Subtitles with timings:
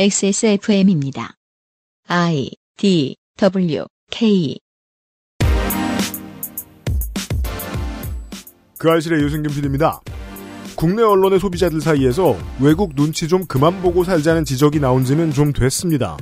[0.00, 1.34] XSFM입니다.
[2.06, 4.56] I D W K
[8.78, 10.00] 그 알실의 유승균 PD입니다.
[10.76, 16.16] 국내 언론의 소비자들 사이에서 외국 눈치 좀 그만 보고 살자는 지적이 나온 지는 좀 됐습니다.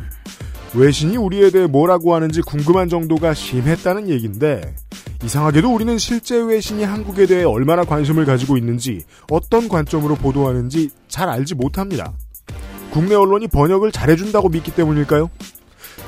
[0.75, 4.75] 외신이 우리에 대해 뭐라고 하는지 궁금한 정도가 심했다는 얘기인데
[5.23, 11.57] 이상하게도 우리는 실제 외신이 한국에 대해 얼마나 관심을 가지고 있는지 어떤 관점으로 보도하는지 잘 알지
[11.57, 12.15] 못합니다.
[12.97, 15.29] 국내 언론이 번역을 잘해준다고 믿기 때문일까요?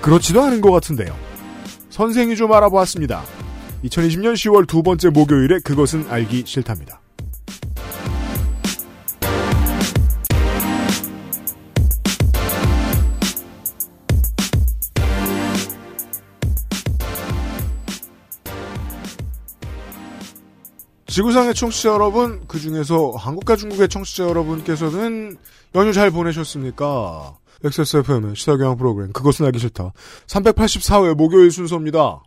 [0.00, 1.14] 그렇지도 않은 것 같은데요.
[1.90, 3.24] 선생이 좀 알아보았습니다.
[3.84, 7.02] 2020년 10월 두 번째 목요일에 그것은 알기 싫답니다.
[21.06, 25.36] 지구상의 청취자 여러분, 그 중에서 한국과 중국의 청취자 여러분께서는
[25.74, 27.36] 연휴 잘 보내셨습니까?
[27.64, 29.92] XSFM의 시사교양 프로그램, 그것은 알기 싫다.
[30.26, 32.22] 384회 목요일 순서입니다.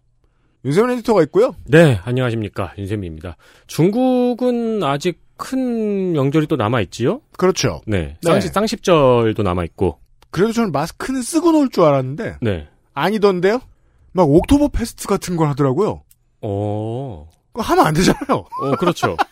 [0.66, 1.56] 윤세민 에디터가 있고요.
[1.66, 2.73] 네, 안녕하십니까.
[2.78, 3.36] 윤세민입니다.
[3.67, 7.22] 중국은 아직 큰 명절이 또 남아있지요?
[7.38, 7.81] 그렇죠.
[7.88, 8.17] 네.
[8.22, 8.31] 네.
[8.31, 9.98] 쌍시, 쌍십절도 남아있고.
[10.30, 12.67] 그래도 저는 마스크는 쓰고 놀 줄 알았는데, 네.
[12.94, 13.59] 아니던데요?
[14.11, 16.03] 막 옥토버 페스트 같은 걸 하더라고요.
[16.42, 18.45] 어, 그거 하면 안 되잖아요.
[18.61, 19.16] 어, 그렇죠.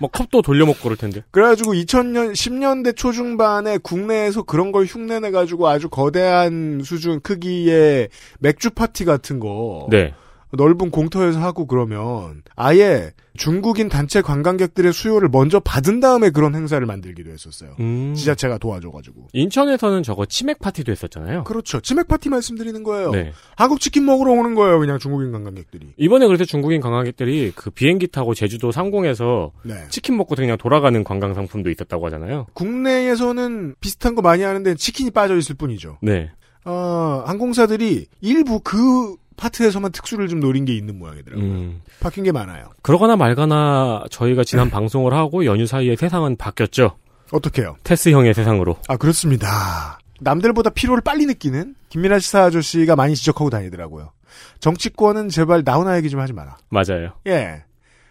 [0.00, 1.22] 뭐 컵도 돌려 먹고 그럴 텐데.
[1.30, 8.08] 그래가지고 2000년, 10년대 초중반에 국내에서 그런 걸 흉내내 가지고 아주 거대한 수준 크기의
[8.40, 9.86] 맥주 파티 같은 거.
[9.90, 10.14] 네.
[10.52, 17.30] 넓은 공터에서 하고 그러면 아예 중국인 단체 관광객들의 수요를 먼저 받은 다음에 그런 행사를 만들기도
[17.30, 17.74] 했었어요.
[17.80, 18.14] 음.
[18.14, 19.28] 지자체가 도와줘가지고.
[19.32, 21.44] 인천에서는 저거 치맥 파티도 했었잖아요.
[21.44, 21.80] 그렇죠.
[21.80, 23.10] 치맥 파티 말씀드리는 거예요.
[23.10, 23.32] 네.
[23.56, 24.78] 한국 치킨 먹으러 오는 거예요.
[24.78, 25.94] 그냥 중국인 관광객들이.
[25.96, 29.74] 이번에 그래서 중국인 관광객들이 그 비행기 타고 제주도 상공에서 네.
[29.90, 32.46] 치킨 먹고 그냥 돌아가는 관광 상품도 있었다고 하잖아요.
[32.52, 35.98] 국내에서는 비슷한 거 많이 하는데 치킨이 빠져 있을 뿐이죠.
[36.02, 36.30] 네.
[36.64, 41.46] 어, 항공사들이 일부 그 파트에서만 특수를 좀 노린 게 있는 모양이더라고요.
[41.46, 41.80] 음.
[42.00, 42.70] 바뀐 게 많아요.
[42.82, 46.96] 그러거나 말거나 저희가 지난 방송을 하고 연휴 사이에 세상은 바뀌었죠.
[47.32, 47.76] 어떻게요?
[47.84, 48.76] 테스 형의 세상으로.
[48.88, 49.98] 아 그렇습니다.
[50.20, 54.12] 남들보다 피로를 빨리 느끼는 김민아 시사 아저씨가 많이 지적하고 다니더라고요.
[54.60, 56.56] 정치권은 제발 나훈아 얘기 좀 하지 마라.
[56.70, 57.12] 맞아요.
[57.26, 57.64] 예.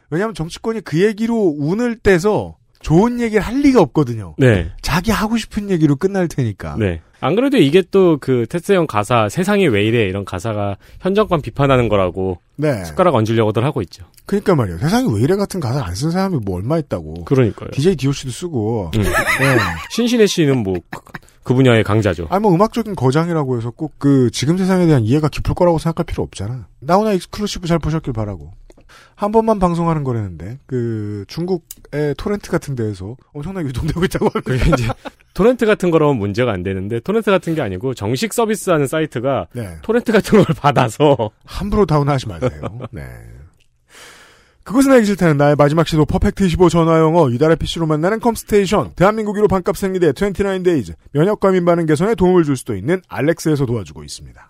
[0.09, 4.35] 왜냐하면 정치권이 그 얘기로 운을 떼서 좋은 얘기를 할 리가 없거든요.
[4.37, 4.71] 네.
[4.93, 6.75] 자기 하고 싶은 얘기로 끝날 테니까.
[6.77, 7.01] 네.
[7.19, 11.41] 안 그래도 이게 또 그 테스 형 가사 세상이 왜 이래 이런 가사가 현 정권
[11.41, 12.83] 비판하는 거라고 네.
[12.85, 14.05] 숟가락 얹으려고들 하고 있죠.
[14.27, 14.77] 그러니까 말이에요.
[14.77, 17.23] 세상이 왜 이래 같은 가사 안 쓴 사람이 뭐 얼마 있다고.
[17.25, 17.71] 그러니까요.
[17.71, 18.91] DJ DOC도 쓰고.
[18.95, 19.01] 음.
[19.01, 19.57] 네.
[19.89, 20.75] 신신애 씨는 뭐
[21.43, 22.27] 그 분야의 강자죠.
[22.29, 26.23] 아니 뭐 음악적인 거장이라고 해서 꼭 그 지금 세상에 대한 이해가 깊을 거라고 생각할 필요
[26.23, 26.67] 없잖아.
[26.79, 28.51] 나훈아 exclusive 잘 보셨길 바라고.
[29.15, 34.75] 한 번만 방송하는 거라는데 그 중국의 토렌트 같은 데에서 엄청나게 유통되고 있다고 합니다.
[34.75, 34.87] 이제
[35.33, 39.77] 토렌트 같은 거라면 문제가 안 되는데 토렌트 같은 게 아니고 정식 서비스하는 사이트가 네.
[39.81, 42.79] 토렌트 같은 걸 받아서 함부로 다운하지 마세요.
[42.91, 43.03] 네.
[44.63, 49.49] 그것은 알기 싫다는 나의 마지막 시도 퍼펙트 25 전화영어 이달의 PC로 만나는 컴스테이션 대한민국 1호
[49.49, 54.49] 반값 생리대 29데이즈 면역 과민 반응 개선에 도움을 줄 수도 있는 알렉스에서 도와주고 있습니다.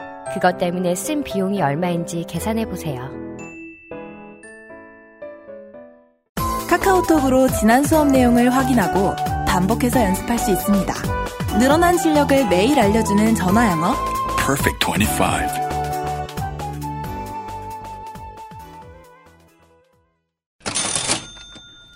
[0.33, 3.09] 그것 때문에 쓴 비용이 얼마인지 계산해 보세요.
[6.69, 9.13] 카카오톡으로 지난 수업 내용을 확인하고
[9.45, 10.93] 반복해서 연습할 수 있습니다.
[11.59, 13.93] 늘어난 실력을 매일 알려주는 전화 영어.
[14.37, 15.71] Perfect 25.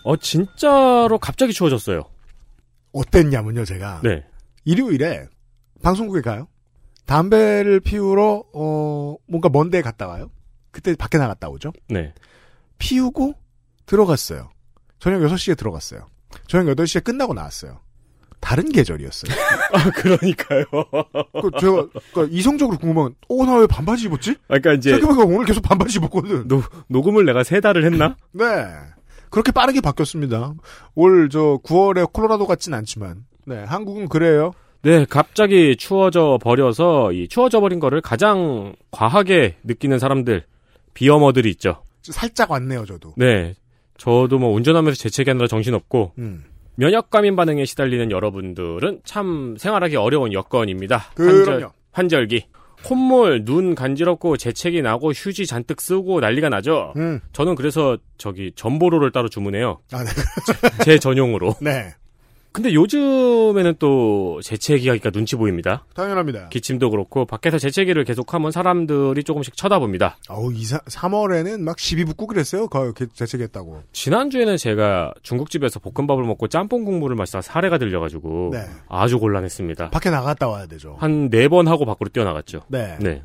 [0.04, 2.04] 어 진짜로 갑자기 추워졌어요.
[2.92, 4.02] 어땠냐면요, 제가.
[4.04, 4.24] 네.
[4.66, 5.28] 일요일에
[5.82, 6.48] 방송국에 가요.
[7.06, 10.30] 담배를 피우러, 어, 뭔가 먼데 갔다 와요.
[10.72, 11.72] 그때 밖에 나갔다 오죠.
[11.90, 12.14] 네.
[12.78, 13.34] 피우고
[13.86, 14.50] 들어갔어요.
[15.00, 16.08] 저녁 6시에 들어갔어요.
[16.48, 17.80] 저녁 8시에 끝나고 나왔어요.
[18.42, 19.34] 다른 계절이었어요.
[19.74, 20.66] 아 그러니까요.
[20.72, 24.36] 그 제가 그러니까 이성적으로 궁금한 어, 나 왜 반바지 입었지?
[24.48, 26.48] 그러니까 이제 생각해보니까 오늘 계속 반바지 입었거든.
[26.48, 28.16] 노, 녹음을 내가 세 달을 했나?
[28.34, 28.44] 네.
[29.30, 30.54] 그렇게 빠르게 바뀌었습니다.
[30.96, 34.52] 올 저 9월에 콜로라도 같진 않지만, 네, 한국은 그래요.
[34.86, 40.44] 네, 갑자기 추워져 버려서 이 추워져 버린 거를 가장 과하게 느끼는 사람들
[40.94, 41.82] 비어머들이 있죠.
[42.04, 43.16] 살짝 왔네요, 저도.
[43.18, 43.56] 네.
[43.98, 46.44] 저도 뭐 운전하면서 재채기 하느라 정신없고 음.
[46.76, 51.14] 면역 감인 반응에 시달리는 여러분들은 참 생활하기 어려운 여건입니다.
[51.16, 51.72] 그럼요.
[51.92, 52.46] 환절, 기
[52.84, 56.94] 콧물, 눈 간지럽고 재채기 나고 휴지 잔뜩 쓰고 난리가 나죠.
[56.98, 57.22] 음.
[57.34, 59.80] 저는 그래서 저기 전보로를 따로 주문해요.
[59.92, 60.12] 아, 네.
[60.84, 61.56] 제 전용으로.
[61.64, 61.96] 네.
[62.56, 65.84] 근데 요즘에는 또 재채기가 눈치 보입니다.
[65.94, 66.48] 당연합니다.
[66.48, 70.16] 기침도 그렇고 밖에서 재채기를 계속하면 사람들이 조금씩 쳐다봅니다.
[70.30, 72.68] 어우, 이 3월에는 막 시비 붙고 그랬어요.
[72.70, 73.84] 거 재채기했다고.
[73.92, 78.60] 지난주에는 제가 중국집에서 볶음밥을 먹고 짬뽕 국물을 마시다 사례가 들려가지고 네.
[78.88, 79.90] 아주 곤란했습니다.
[79.90, 80.96] 밖에 나갔다 와야 되죠.
[80.98, 82.62] 한 네 번 하고 밖으로 뛰어나갔죠.
[82.70, 82.96] 네.
[83.02, 83.24] 네.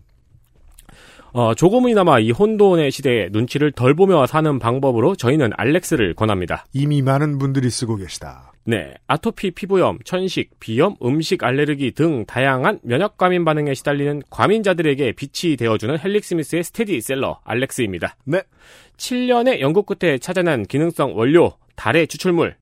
[1.32, 6.66] 어, 조금이나마 이 혼돈의 시대에 눈치를 덜 보며 사는 방법으로 저희는 알렉스를 권합니다.
[6.72, 8.49] 이미 많은 분들이 쓰고 계시다.
[8.64, 15.56] 네, 아토피 피부염, 천식, 비염, 음식 알레르기 등 다양한 면역 과민 반응에 시달리는 과민자들에게 빛이
[15.56, 18.16] 되어주는 헬릭스미스의 스테디셀러 알렉스입니다.
[18.24, 18.42] 네.
[18.96, 22.56] 7년의 연구 끝에 찾아낸 기능성 원료, 다래 추출물.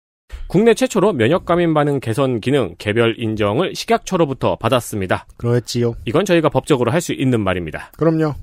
[0.47, 5.27] 국내 최초로 면역 과민 반응 개선 기능 개별 인정을 식약처로부터 받았습니다.
[5.37, 5.95] 그렇지요.
[6.07, 7.91] 이건 저희가 법적으로 할 수 있는 말입니다.
[7.99, 8.35] 그럼요.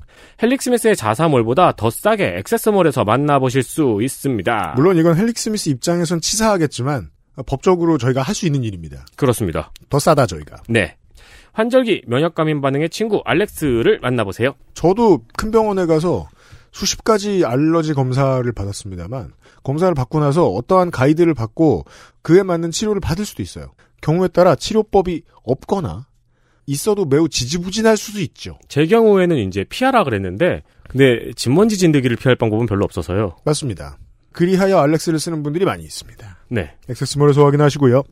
[0.42, 4.74] 헬릭스미스의 자사몰보다 더 싸게 액세스몰에서 만나보실 수 있습니다.
[4.76, 7.10] 물론 이건 헬릭 스미스 입장에선 치사하겠지만
[7.44, 9.04] 법적으로 저희가 할 수 있는 일입니다.
[9.16, 9.72] 그렇습니다.
[9.88, 10.62] 더 싸다 저희가.
[10.68, 10.96] 네.
[11.52, 14.54] 환절기 면역 과민 반응의 친구 알렉스를 만나보세요.
[14.74, 16.28] 저도 큰 병원에 가서
[16.70, 21.86] 수십 가지 알러지 검사를 받았습니다만 검사를 받고 나서 어떠한 가이드를 받고
[22.20, 23.72] 그에 맞는 치료를 받을 수도 있어요.
[24.02, 26.06] 경우에 따라 치료법이 없거나
[26.66, 28.58] 있어도 매우 지지부진할 수도 있죠.
[28.68, 33.36] 제 경우에는 이제 피하라 그랬는데 근데 집먼지 진드기를 피할 방법은 별로 없어서요.
[33.44, 33.96] 맞습니다.
[34.36, 36.36] 그리하여 알렉스를 쓰는 분들이 많이 있습니다.
[36.48, 36.76] 네.
[36.90, 38.02] 액세스몰에서 확인하시고요.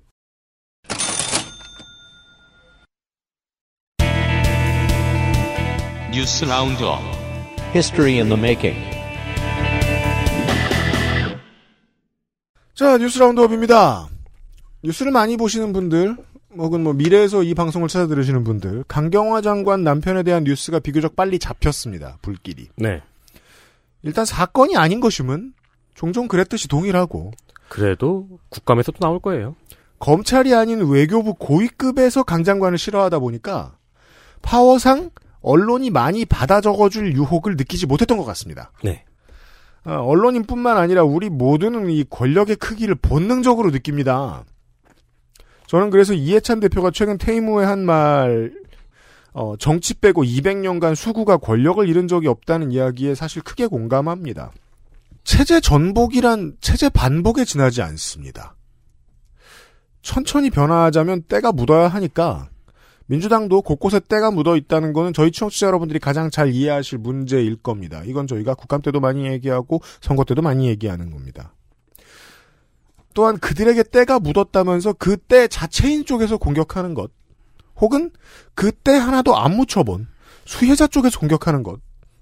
[6.12, 7.00] 뉴스 roundup
[7.74, 8.80] History in the making.
[12.74, 14.08] 자, 뉴스 roundup입니다.
[14.82, 16.16] 뉴스를 많이 보시는 분들,
[16.56, 21.38] 혹은 뭐 미래에서 이 방송을 찾아 들으시는 분들, 강경화 장관 남편에 대한 뉴스가 비교적 빨리
[21.38, 22.16] 잡혔습니다.
[22.22, 22.68] 불길이.
[22.76, 23.02] 네.
[24.02, 25.52] 일단 사건이 아닌 것임은
[25.94, 27.32] 종종 그랬듯이 동일하고
[27.68, 29.56] 그래도 국감에서 또 나올 거예요.
[29.98, 33.76] 검찰이 아닌 외교부 고위급에서 강 장관을 싫어하다 보니까
[34.42, 35.10] 파워상
[35.40, 38.72] 언론이 많이 받아 적어줄 유혹을 느끼지 못했던 것 같습니다.
[38.82, 39.04] 네.
[39.84, 44.44] 아, 언론인뿐만 아니라 우리 모두는 이 권력의 크기를 본능적으로 느낍니다.
[45.66, 48.52] 저는 그래서 이해찬 대표가 최근 퇴임 후에 한 말,
[49.32, 54.52] 어, 정치 빼고 200년간 수구가 권력을 잃은 적이 없다는 이야기에 사실 크게 공감합니다.
[55.24, 58.54] 체제 전복이란 체제 반복에 지나지 않습니다.
[60.02, 62.50] 천천히 변화하자면 때가 묻어야 하니까
[63.06, 68.02] 민주당도 곳곳에 때가 묻어 있다는 것은 저희 청취자 여러분들이 가장 잘 이해하실 문제일 겁니다.
[68.04, 71.54] 이건 저희가 국감 때도 많이 얘기하고 선거 때도 많이 얘기하는 겁니다.
[73.14, 77.10] 또한 그들에게 때가 묻었다면서 그 때 자체인 쪽에서 공격하는 것,
[77.76, 78.10] 혹은
[78.54, 80.08] 그 때 하나도 안 묻혀본
[80.44, 81.80] 수혜자 쪽에서 공격하는 것,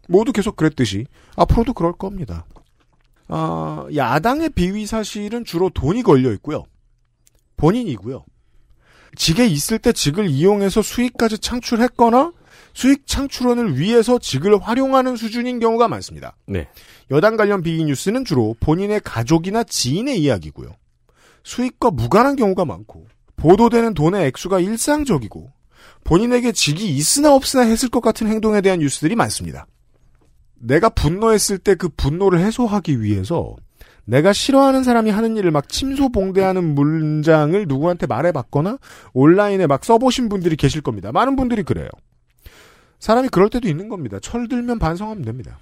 [0.08, 1.06] 모두 계속 그랬듯이
[1.36, 2.44] 앞으로도 그럴 겁니다.
[3.34, 6.64] 아, 야당의 비위 사실은 주로 돈이 걸려 있고요.
[7.56, 8.26] 본인이고요.
[9.16, 12.32] 직에 있을 때 직을 이용해서 수익까지 창출했거나
[12.74, 16.36] 수익 창출원을 위해서 직을 활용하는 수준인 경우가 많습니다.
[16.46, 16.68] 네.
[17.10, 20.74] 여당 관련 비위 뉴스는 주로 본인의 가족이나 지인의 이야기고요.
[21.42, 23.06] 수익과 무관한 경우가 많고
[23.36, 25.50] 보도되는 돈의 액수가 일상적이고
[26.04, 29.66] 본인에게 직이 있으나 없으나 했을 것 같은 행동에 대한 뉴스들이 많습니다.
[30.62, 33.56] 내가 분노했을 때 그 분노를 해소하기 위해서
[34.04, 38.78] 내가 싫어하는 사람이 하는 일을 막 침소봉대하는 문장을 누구한테 말해봤거나
[39.12, 41.12] 온라인에 막 써보신 분들이 계실 겁니다.
[41.12, 41.88] 많은 분들이 그래요.
[42.98, 44.18] 사람이 그럴 때도 있는 겁니다.
[44.20, 45.58] 철들면 반성하면 됩니다.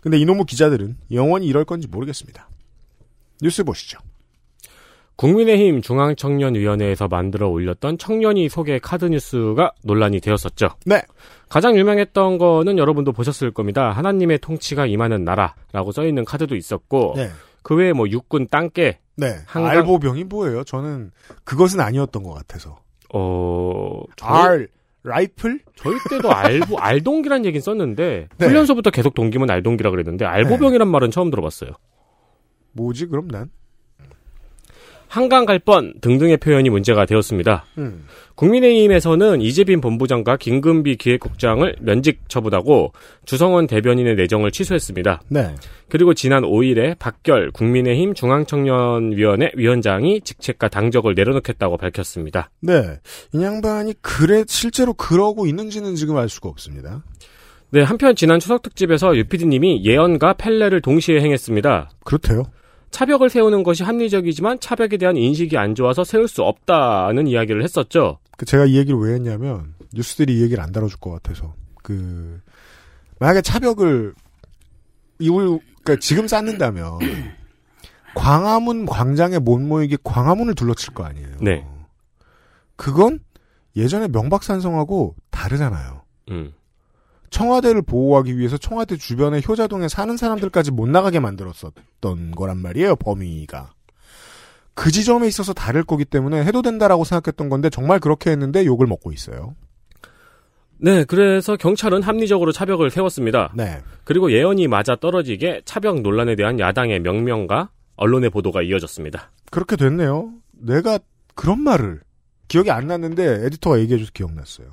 [0.00, 2.48] 근데 이놈의 기자들은 영원히 이럴 건지 모르겠습니다.
[3.40, 3.98] 뉴스 보시죠.
[5.16, 10.70] 국민의힘 중앙청년위원회에서 만들어 올렸던 청년이 소개 카드 뉴스가 논란이 되었었죠.
[10.86, 11.00] 네.
[11.48, 13.90] 가장 유명했던 거는 여러분도 보셨을 겁니다.
[13.92, 17.28] 하나님의 통치가 임하는 나라라고 써 있는 카드도 있었고 네.
[17.62, 19.26] 그 외에 뭐 육군 땅개 네.
[19.46, 20.64] 한강- 알보병이 뭐예요?
[20.64, 21.12] 저는
[21.44, 22.80] 그것은 아니었던 것 같아서.
[23.12, 24.68] 어 저희, 알,
[25.04, 25.60] 라이플?
[25.76, 28.46] 저희 때도 알보 알동기란 얘기는 썼는데 네.
[28.46, 31.70] 훈련소부터 계속 동기면 알동기라 그랬는데 알보병이란 말은 처음 들어봤어요.
[32.72, 33.50] 뭐지, 그럼 난?
[35.14, 37.64] 한강 갈 뻔 등등의 표현이 문제가 되었습니다.
[37.78, 38.04] 음.
[38.34, 42.92] 국민의힘에서는 이재빈 본부장과 김금비 기획국장을 면직 처분하고
[43.24, 45.22] 주성원 대변인의 내정을 취소했습니다.
[45.28, 45.54] 네.
[45.88, 52.50] 그리고 지난 5일에 박결 국민의힘 중앙청년위원회 위원장이 직책과 당적을 내려놓겠다고 밝혔습니다.
[52.60, 52.98] 네.
[53.32, 57.04] 이 양반이 그래, 실제로 그러고 있는지는 지금 알 수가 없습니다.
[57.70, 61.90] 네, 한편 지난 추석 특집에서 유피디님이 예언과 펠레를 동시에 행했습니다.
[62.04, 62.46] 그렇대요.
[62.94, 68.20] 차벽을 세우는 것이 합리적이지만 차벽에 대한 인식이 안 좋아서 세울 수 없다는 이야기를 했었죠.
[68.36, 72.40] 그 제가 이 얘기를 왜 했냐면 뉴스들이 이 얘기를 안 다뤄줄 것 같아서 그
[73.18, 74.14] 만약에 차벽을
[75.18, 77.00] 이걸 그러니까 지금 쌓는다면
[78.14, 81.36] 광화문 광장에 못 모이게 광화문을 둘러칠 거 아니에요.
[81.40, 81.66] 네.
[82.76, 83.18] 그건
[83.74, 86.02] 예전에 명박산성하고 다르잖아요.
[86.30, 86.52] 음.
[87.30, 93.72] 청와대를 보호하기 위해서 청와대 주변에 효자동에 사는 사람들까지 못 나가게 만들었었던 거란 말이에요, 범위가.
[94.74, 99.12] 그 지점에 있어서 다를 거기 때문에 해도 된다라고 생각했던 건데 정말 그렇게 했는데 욕을 먹고
[99.12, 99.54] 있어요.
[100.78, 103.52] 네, 그래서 경찰은 합리적으로 차벽을 세웠습니다.
[103.54, 103.80] 네.
[104.02, 109.30] 그리고 예언이 맞아 떨어지게 차벽 논란에 대한 야당의 명명과 언론의 보도가 이어졌습니다.
[109.50, 110.32] 그렇게 됐네요.
[110.52, 110.98] 내가
[111.34, 112.00] 그런 말을
[112.48, 114.68] 기억이 안 났는데 에디터가 얘기해줘서 기억났어요.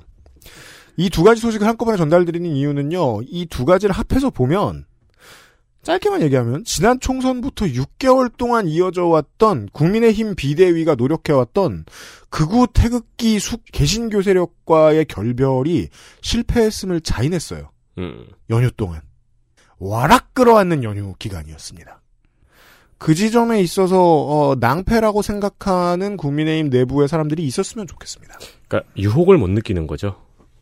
[0.96, 3.22] 이 두 가지 소식을 한꺼번에 전달드리는 이유는요.
[3.22, 4.84] 이 두 가지를 합해서 보면
[5.82, 11.86] 짧게만 얘기하면 지난 총선부터 6개월 동안 이어져 왔던 국민의힘 비대위가 노력해왔던
[12.30, 15.88] 극우 태극기 숙 개신교 세력과의 결별이
[16.20, 17.70] 실패했음을 자인했어요.
[17.98, 18.26] 음.
[18.50, 19.00] 연휴 동안.
[19.78, 22.00] 와락 끌어안는 연휴 기간이었습니다.
[22.98, 28.38] 그 지점에 있어서 어, 낭패라고 생각하는 국민의힘 내부의 사람들이 있었으면 좋겠습니다.
[28.68, 30.14] 그러니까 유혹을 못 느끼는 거죠.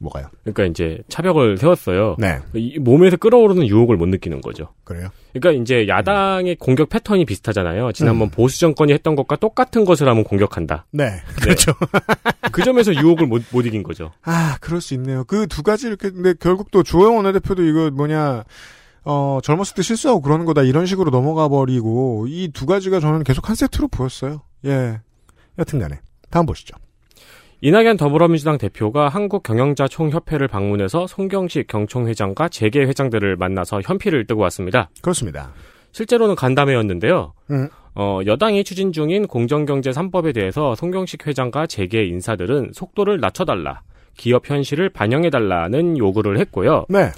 [0.03, 0.29] 뭐가요?
[0.45, 2.17] 그러니까 이제 차벽을 세웠어요.
[2.19, 4.69] 네, 이 몸에서 끌어오르는 유혹을 못 느끼는 거죠.
[4.83, 5.11] 그래요.
[5.35, 7.93] 그러니까 이제 야당의 공격 패턴이 비슷하잖아요.
[7.93, 8.31] 지난번 음.
[8.31, 10.87] 보수 정권이 했던 것과 똑같은 것을 하면 공격한다.
[10.91, 11.73] 네, 그렇죠.
[12.51, 14.11] 그 점에서 유혹을 못, 못 이긴 거죠.
[14.23, 15.25] 아, 그럴 수 있네요.
[15.25, 18.45] 그 두 가지 이렇게 근데 결국 또 주호영 원내대표도 이거 뭐냐
[19.05, 23.49] 어 젊었을 때 실수하고 그러는 거다 이런 식으로 넘어가 버리고 이 두 가지가 저는 계속
[23.49, 24.43] 한 세트로 보였어요.
[24.65, 25.01] 예.
[25.59, 26.75] 여튼간에 다음 보시죠.
[27.63, 34.89] 이낙연 더불어민주당 대표가 한국경영자총협회를 방문해서 송경식 경총회장과 재계 회장들을 만나서 현피를 뜨고 왔습니다.
[35.03, 35.53] 그렇습니다.
[35.93, 37.35] 실제로는 간담회였는데요.
[37.51, 37.69] 음.
[37.95, 43.83] 어, 여당이 추진 중인 공정경제 3법에 대해서 송경식 회장과 재계 인사들은 속도를 낮춰달라.
[44.17, 46.87] 기업 현실을 반영해달라는 요구를 했고요.
[46.89, 47.11] 네.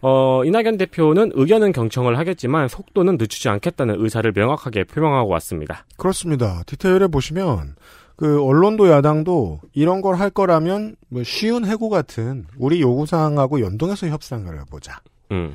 [0.00, 5.84] 어, 이낙연 대표는 의견은 경청을 하겠지만 속도는 늦추지 않겠다는 의사를 명확하게 표명하고 왔습니다.
[5.96, 6.62] 그렇습니다.
[6.66, 7.76] 디테일에 보시면
[8.18, 14.08] 그 언론도 야당도 이런 걸 할 거라면 뭐 쉬운 해고 같은 우리 요구 사항하고 연동해서
[14.08, 15.00] 협상을 해보자.
[15.30, 15.54] 음.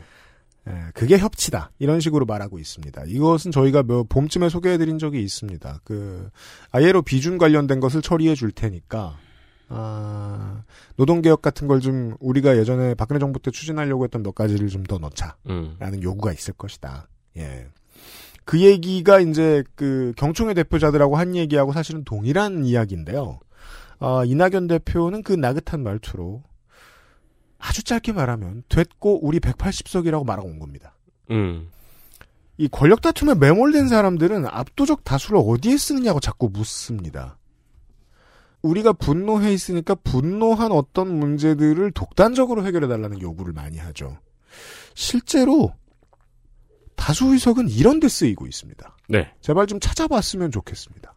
[0.69, 1.71] 예, 그게 협치다.
[1.79, 3.03] 이런 식으로 말하고 있습니다.
[3.07, 5.81] 이것은 저희가 뭐 봄쯤에 소개해드린 적이 있습니다.
[5.83, 6.29] 그
[6.71, 9.17] 아예로 비준 관련된 것을 처리해 줄 테니까
[9.67, 10.63] 아,
[10.95, 14.99] 노동개혁 같은 걸 좀 우리가 예전에 박근혜 정부 때 추진하려고 했던 몇 가지를 좀 더
[14.99, 15.35] 넣자.
[15.49, 15.75] 음.
[15.79, 17.09] 라는 요구가 있을 것이다.
[17.37, 17.67] 예.
[18.45, 23.39] 그 얘기가 이제 그 경총회 대표자들하고 한 얘기하고 사실은 동일한 이야기인데요.
[23.99, 26.43] 어, 이낙연 대표는 그 나긋한 말투로
[27.57, 30.93] 아주 짧게 말하면 됐고 우리 180석이라고 말하고 온 겁니다.
[31.31, 31.69] 음.
[32.57, 37.37] 이 권력 다툼에 매몰된 사람들은 압도적 다수를 어디에 쓰느냐고 자꾸 묻습니다.
[38.61, 44.17] 우리가 분노해 있으니까 분노한 어떤 문제들을 독단적으로 해결해 달라는 요구를 많이 하죠.
[44.93, 45.73] 실제로
[47.03, 48.97] 다수 의석은 이런 데 쓰이고 있습니다.
[49.09, 49.29] 네.
[49.41, 51.13] 제발 좀 찾아봤으면 좋겠습니다.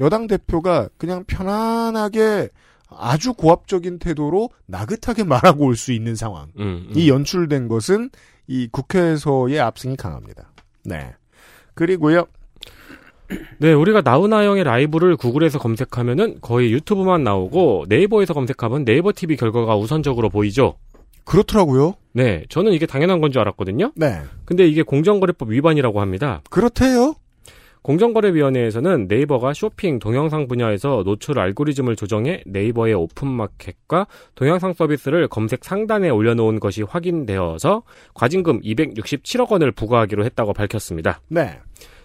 [0.00, 2.48] 여당 대표가 그냥 편안하게
[2.88, 6.44] 아주 고압적인 태도로 나긋하게 말하고 올 수 있는 상황.
[6.58, 6.92] 음, 음.
[6.94, 8.08] 이 연출된 것은
[8.46, 10.50] 이 국회에서의 압승이 강합니다.
[10.84, 11.12] 네.
[11.74, 12.24] 그리고요.
[13.58, 20.30] 네, 우리가 나훈아영의 라이브를 구글에서 검색하면은 거의 유튜브만 나오고 네이버에서 검색하면 네이버 TV 결과가 우선적으로
[20.30, 20.76] 보이죠.
[21.24, 21.94] 그렇더라고요.
[22.12, 23.92] 네, 저는 이게 당연한 건 줄 알았거든요.
[23.94, 24.20] 네.
[24.44, 26.42] 근데 이게 공정거래법 위반이라고 합니다.
[26.50, 27.14] 그렇대요.
[27.82, 36.60] 공정거래위원회에서는 네이버가 쇼핑, 동영상 분야에서 노출 알고리즘을 조정해 네이버의 오픈마켓과 동영상 서비스를 검색 상단에 올려놓은
[36.60, 37.82] 것이 확인되어서
[38.14, 41.20] 과징금 267억 원을 부과하기로 했다고 밝혔습니다.
[41.28, 41.58] 네.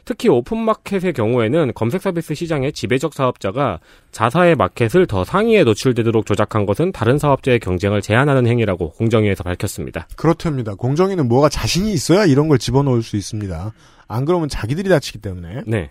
[0.05, 3.79] 특히 오픈마켓의 경우에는 검색 서비스 시장의 지배적 사업자가
[4.11, 10.07] 자사의 마켓을 더 상위에 노출되도록 조작한 것은 다른 사업자의 경쟁을 제한하는 행위라고 공정위에서 밝혔습니다.
[10.15, 10.75] 그렇답니다.
[10.75, 13.73] 공정위는 뭐가 자신이 있어야 이런 걸 집어넣을 수 있습니다.
[14.07, 15.63] 안 그러면 자기들이 다치기 때문에.
[15.65, 15.89] 네.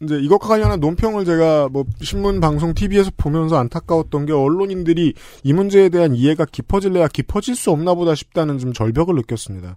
[0.00, 5.88] 이제 이것과 관련한 논평을 제가 뭐 신문, 방송, TV에서 보면서 안타까웠던 게 언론인들이 이 문제에
[5.88, 9.76] 대한 이해가 깊어질래야 깊어질 수 없나 보다 싶다는 좀 절벽을 느꼈습니다.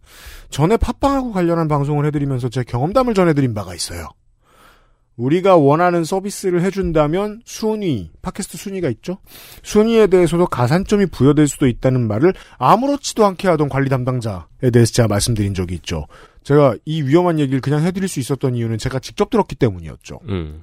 [0.49, 4.09] 전에 팟빵하고 관련한 방송을 해드리면서 제 경험담을 전해드린 바가 있어요.
[5.21, 9.19] 우리가 원하는 서비스를 해준다면 순위, 팟캐스트 순위가 있죠?
[9.61, 15.53] 순위에 대해서도 가산점이 부여될 수도 있다는 말을 아무렇지도 않게 하던 관리 담당자에 대해서 제가 말씀드린
[15.53, 16.07] 적이 있죠.
[16.43, 20.19] 제가 이 위험한 얘기를 그냥 해드릴 수 있었던 이유는 제가 직접 들었기 때문이었죠.
[20.29, 20.61] 음.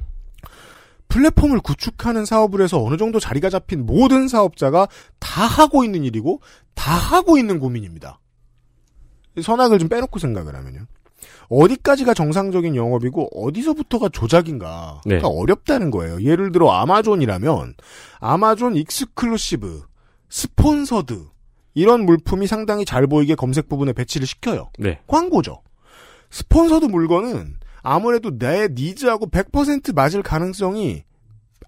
[1.06, 4.88] 플랫폼을 구축하는 사업을 해서 어느 정도 자리가 잡힌 모든 사업자가
[5.20, 6.42] 다 하고 있는 일이고
[6.74, 8.18] 다 하고 있는 고민입니다.
[9.40, 10.80] 선악을 좀 빼놓고 생각을 하면요.
[11.48, 15.18] 어디까지가 정상적인 영업이고 어디서부터가 조작인가 네.
[15.18, 16.22] 가 어렵다는 거예요.
[16.22, 17.74] 예를 들어 아마존이라면
[18.20, 19.82] 아마존 exclusive,
[20.28, 21.26] sponsored
[21.74, 24.70] 이런 물품이 상당히 잘 보이게 검색 부분에 배치를 시켜요.
[24.78, 25.00] 네.
[25.06, 25.62] 광고죠.
[26.30, 31.04] sponsored 물건은 아무래도 내 needs하고 100% 맞을 가능성이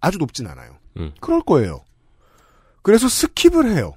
[0.00, 0.76] 아주 높진 않아요.
[0.98, 1.12] 음.
[1.20, 1.84] 그럴 거예요.
[2.82, 3.94] 그래서 skip을 해요.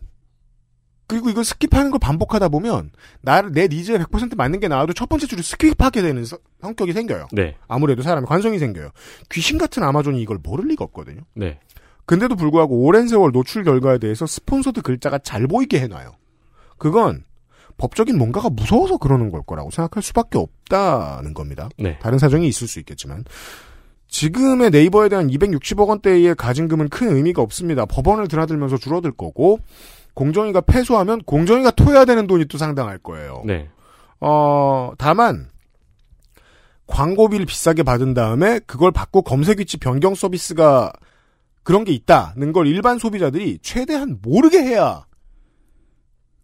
[1.14, 2.90] 그리고 이걸 skip하는 걸 반복하다 보면
[3.22, 7.28] 나를 내 needs에 100% 맞는 게 나와도 첫 번째 줄을 skip하게 되는 서- 성격이 생겨요.
[7.32, 7.56] 네.
[7.68, 8.90] 아무래도 사람의 관성이 생겨요.
[9.30, 11.22] 귀신 같은 아마존이 이걸 모를 리가 없거든요.
[11.36, 11.60] 네.
[12.06, 16.14] 근데도 불구하고 오랜 세월 노출 결과에 대해서 sponsored 글자가 잘 보이게 해놔요.
[16.78, 17.24] 그건
[17.78, 21.70] 법적인 뭔가가 무서워서 그러는 걸 거라고 생각할 수밖에 없다는 겁니다.
[21.78, 21.98] 네.
[22.00, 23.24] 다른 사정이 있을 수 있겠지만
[24.08, 27.86] 지금의 네이버에 대한 260억 원대의 가진금은 큰 의미가 없습니다.
[27.86, 29.60] 법원을 드나들면서 줄어들 거고
[30.14, 33.42] 공정위가 패소하면 공정위가 토해야 되는 돈이 또 상당할 거예요.
[33.46, 33.70] 네.
[34.20, 35.50] 어, 다만
[36.88, 40.94] 광고비를 비싸게 받은 다음에 그걸 받고 검색 위치 변경 서비스가
[41.64, 45.06] 그런 게 있다는 걸 일반 소비자들이 최대한 모르게 해야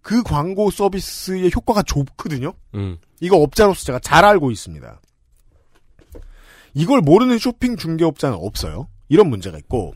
[0.02, 2.54] 그 광고 서비스의 효과가 좋거든요.
[2.74, 2.98] 음.
[3.20, 5.00] 이거 업자로서 제가 잘 알고 있습니다.
[6.74, 8.88] 이걸 모르는 쇼핑 중개업자는 없어요.
[9.10, 9.94] 이런 문제가 있고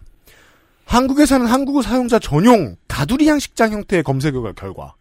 [0.85, 4.95] 한국에서는 한국어 사용자 전용 가두리 양식장 형태의 검색 결과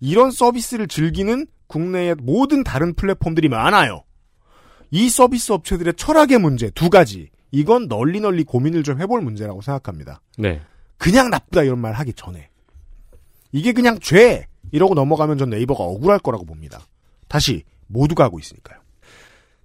[0.00, 4.04] 이런 서비스를 즐기는 국내의 모든 다른 플랫폼들이 많아요.
[4.90, 7.30] 이 서비스 업체들의 철학의 문제 두 가지.
[7.50, 10.20] 이건 널리 널리 고민을 좀 해볼 문제라고 생각합니다.
[10.38, 10.60] 네.
[10.98, 12.48] 그냥 나쁘다 이런 말 하기 전에.
[13.52, 14.46] 이게 그냥 죄!
[14.72, 16.80] 이러고 넘어가면 전 네이버가 억울할 거라고 봅니다.
[17.28, 18.80] 다시, 모두가 하고 있으니까요.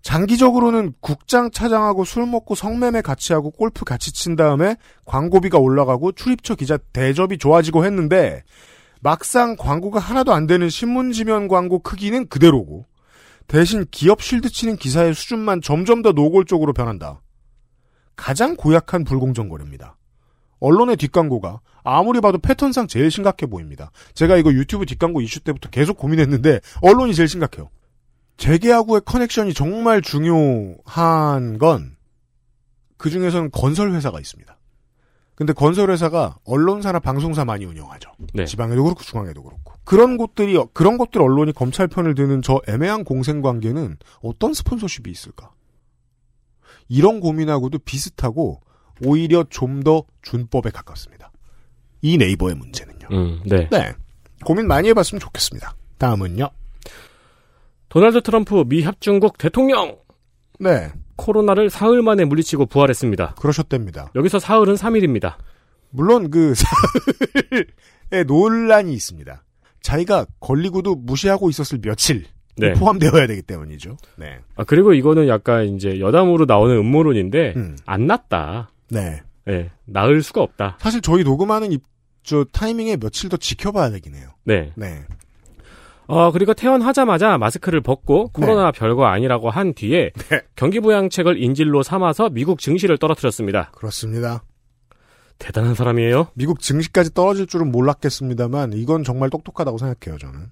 [0.02, 6.56] 장기적으로는 국장 차장하고 술 먹고 성매매 같이 하고 골프 같이 친 다음에 광고비가 올라가고 출입처
[6.56, 8.44] 기자 대접이 좋아지고 했는데
[9.02, 12.86] 막상 광고가 하나도 안 되는 신문 지면 광고 크기는 그대로고
[13.48, 17.22] 대신 기업 실드 치는 기사의 수준만 점점 더 노골적으로 변한다.
[18.16, 19.98] 가장 고약한 불공정 거래입니다.
[20.60, 23.92] 언론의 뒷광고가 아무리 봐도 패턴상 제일 심각해 보입니다.
[24.14, 27.70] 제가 이거 유튜브 뒷광고 이슈 때부터 계속 고민했는데 언론이 제일 심각해요.
[28.40, 32.00] 재계하고의 커넥션이 정말 중요한 건
[33.00, 34.58] 그 중에서는 건설 회사가 있습니다.
[35.34, 38.12] 근데 건설 회사가 언론사나 방송사 많이 운영하죠.
[38.34, 38.44] 네.
[38.44, 43.42] 지방에도 그렇고 중앙에도 그렇고 그런 곳들이 그런 것들 언론이 검찰 편을 드는 저 애매한 공생
[43.42, 45.54] 관계는 어떤 스폰서십이 있을까?
[46.90, 48.60] 이런 고민하고도 비슷하고
[49.06, 51.32] 오히려 좀 더 준법에 가깝습니다.
[52.02, 53.08] 이 네이버의 문제는요.
[53.14, 53.42] 음.
[53.46, 53.70] 네.
[53.70, 53.94] 네.
[54.44, 55.74] 고민 많이 해봤으면 좋겠습니다.
[55.98, 56.50] 다음은요.
[57.90, 59.98] 도널드 트럼프 미 협중국 대통령
[60.60, 60.92] 네.
[61.16, 63.36] 코로나를 사흘 만에 물리치고 부활했습니다.
[63.40, 64.12] 그러셨답니다.
[64.16, 65.36] 여기서 사흘은 3일입니다.
[65.90, 66.54] 물론 그
[68.14, 69.44] 사흘에 논란이 있습니다.
[69.82, 72.26] 자기가 걸리고도 무시하고 있었을 며칠
[72.58, 72.74] 네.
[72.74, 73.98] 포함되어야 되기 때문이죠.
[74.18, 74.40] 네.
[74.56, 77.78] 아, 그리고 이거는 약간 이제 여담으로 나오는 음모론인데 음.
[77.86, 78.70] 안 났다.
[78.90, 79.22] 네.
[79.46, 79.72] 네.
[79.86, 80.78] 나을 수가 없다.
[80.80, 81.84] 사실 저희 녹음하는 입,
[82.24, 84.30] 저 타이밍에 며칠 더 지켜봐야 되긴 해요.
[84.44, 84.72] 네.
[84.76, 85.04] 네.
[86.10, 90.42] 어, 그리고 퇴원하자마자 마스크를 벗고 코로나 별거 아니라고 한 뒤에 네.
[90.56, 93.70] 경기부양책을 인질로 삼아서 미국 증시를 떨어뜨렸습니다.
[93.76, 94.44] 그렇습니다.
[95.38, 96.30] 대단한 사람이에요.
[96.34, 100.48] 미국 증시까지 떨어질 줄은 몰랐겠습니다만 이건 정말 똑똑하다고 생각해요, 저는.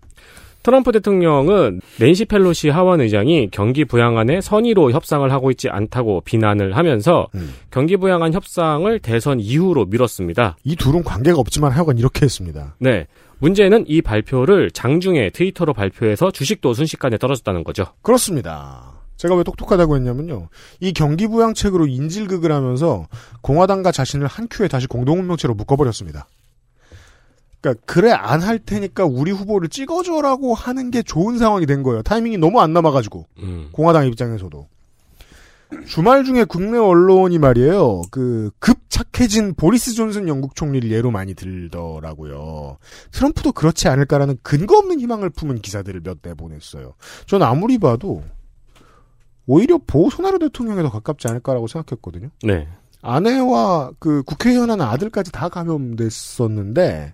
[0.61, 7.27] 트럼프 대통령은 낸시 펠로시 하원 의장이 경기 부양안에 선의로 협상을 하고 있지 않다고 비난을 하면서
[7.35, 7.53] 음.
[7.71, 10.57] 경기 부양안 협상을 대선 이후로 미뤘습니다.
[10.63, 12.75] 이 둘은 관계가 없지만 하여간 이렇게 했습니다.
[12.79, 13.07] 네.
[13.39, 17.86] 문제는 이 발표를 장중에 트위터로 발표해서 주식도 순식간에 떨어졌다는 거죠.
[18.02, 18.93] 그렇습니다.
[19.17, 20.50] 제가 왜 똑똑하다고 했냐면요.
[20.80, 23.08] 이 경기부양책으로 인질극을 하면서
[23.41, 26.28] 공화당과 자신을 한 큐에 다시 공동운명체로 묶어버렸습니다.
[27.62, 32.04] 그러니까 그래 안 할 테니까 우리 후보를 찍어줘라고 하는 게 좋은 상황이 된 거예요.
[32.04, 33.69] 타이밍이 너무 안 남아가지고 음.
[33.71, 34.67] 공화당 입장에서도
[35.86, 38.03] 주말 중에 국내 언론이 말이에요.
[38.12, 42.77] 그 급착해진 보리스 존슨 영국 총리를 예로 많이 들더라고요.
[43.12, 46.93] 트럼프도 그렇지 않을까라는 근거 없는 희망을 품은 기사들을 몇 대 보냈어요.
[47.25, 48.23] 저는 아무리 봐도
[49.45, 52.30] 오히려 보소나루 대통령에 더 가깝지 않을까라고 생각했거든요.
[52.43, 52.67] 네.
[53.01, 57.13] 아내와 그 국회의원 하는 아들까지 다 감염됐었는데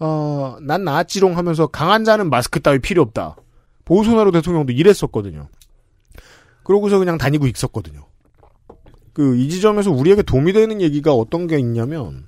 [0.00, 3.36] 어, 난 나았지롱 하면서 강한 자는 마스크 따위 필요 없다.
[3.84, 5.48] 보소나루 대통령도 이랬었거든요.
[6.64, 8.06] 그러고서 그냥 다니고 있었거든요.
[9.12, 12.26] 그 이 지점에서 우리에게 도움이 되는 얘기가 어떤 게 있냐면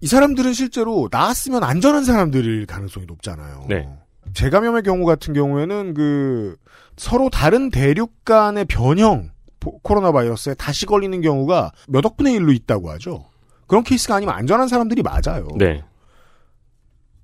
[0.00, 3.66] 이 사람들은 실제로 나았으면 안전한 사람들일 가능성이 높잖아요.
[3.68, 3.88] 네.
[4.34, 6.56] 재감염의 경우 같은 경우에는 그
[6.96, 12.90] 서로 다른 대륙 간의 변형 보- 코로나 바이러스에 다시 걸리는 경우가 몇 억분의 1로 있다고
[12.92, 13.26] 하죠.
[13.68, 15.46] 그런 케이스가 아니면 안전한 사람들이 맞아요.
[15.58, 15.84] 네.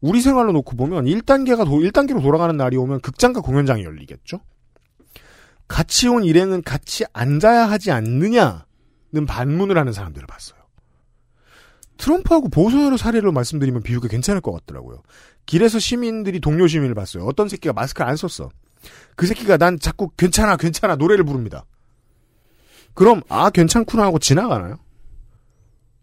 [0.01, 4.38] 우리 생활로 놓고 보면 1단계가 도, 1단계로 돌아가는 날이 오면 극장과 공연장이 열리겠죠?
[5.68, 8.64] 같이 온 일행은 같이 앉아야 하지 않느냐는
[9.26, 10.59] 반문을 하는 사람들을 봤어요.
[11.98, 15.02] 트럼프하고 보소연의 사례로 말씀드리면 비유가 괜찮을 것 같더라고요.
[15.46, 17.24] 길에서 시민들이 동료 시민을 봤어요.
[17.24, 18.50] 어떤 새끼가 마스크를 안 썼어.
[19.16, 21.64] 그 새끼가 난 자꾸 괜찮아, 괜찮아 노래를 부릅니다.
[22.94, 24.78] 그럼 아 괜찮구나 하고 지나가나요?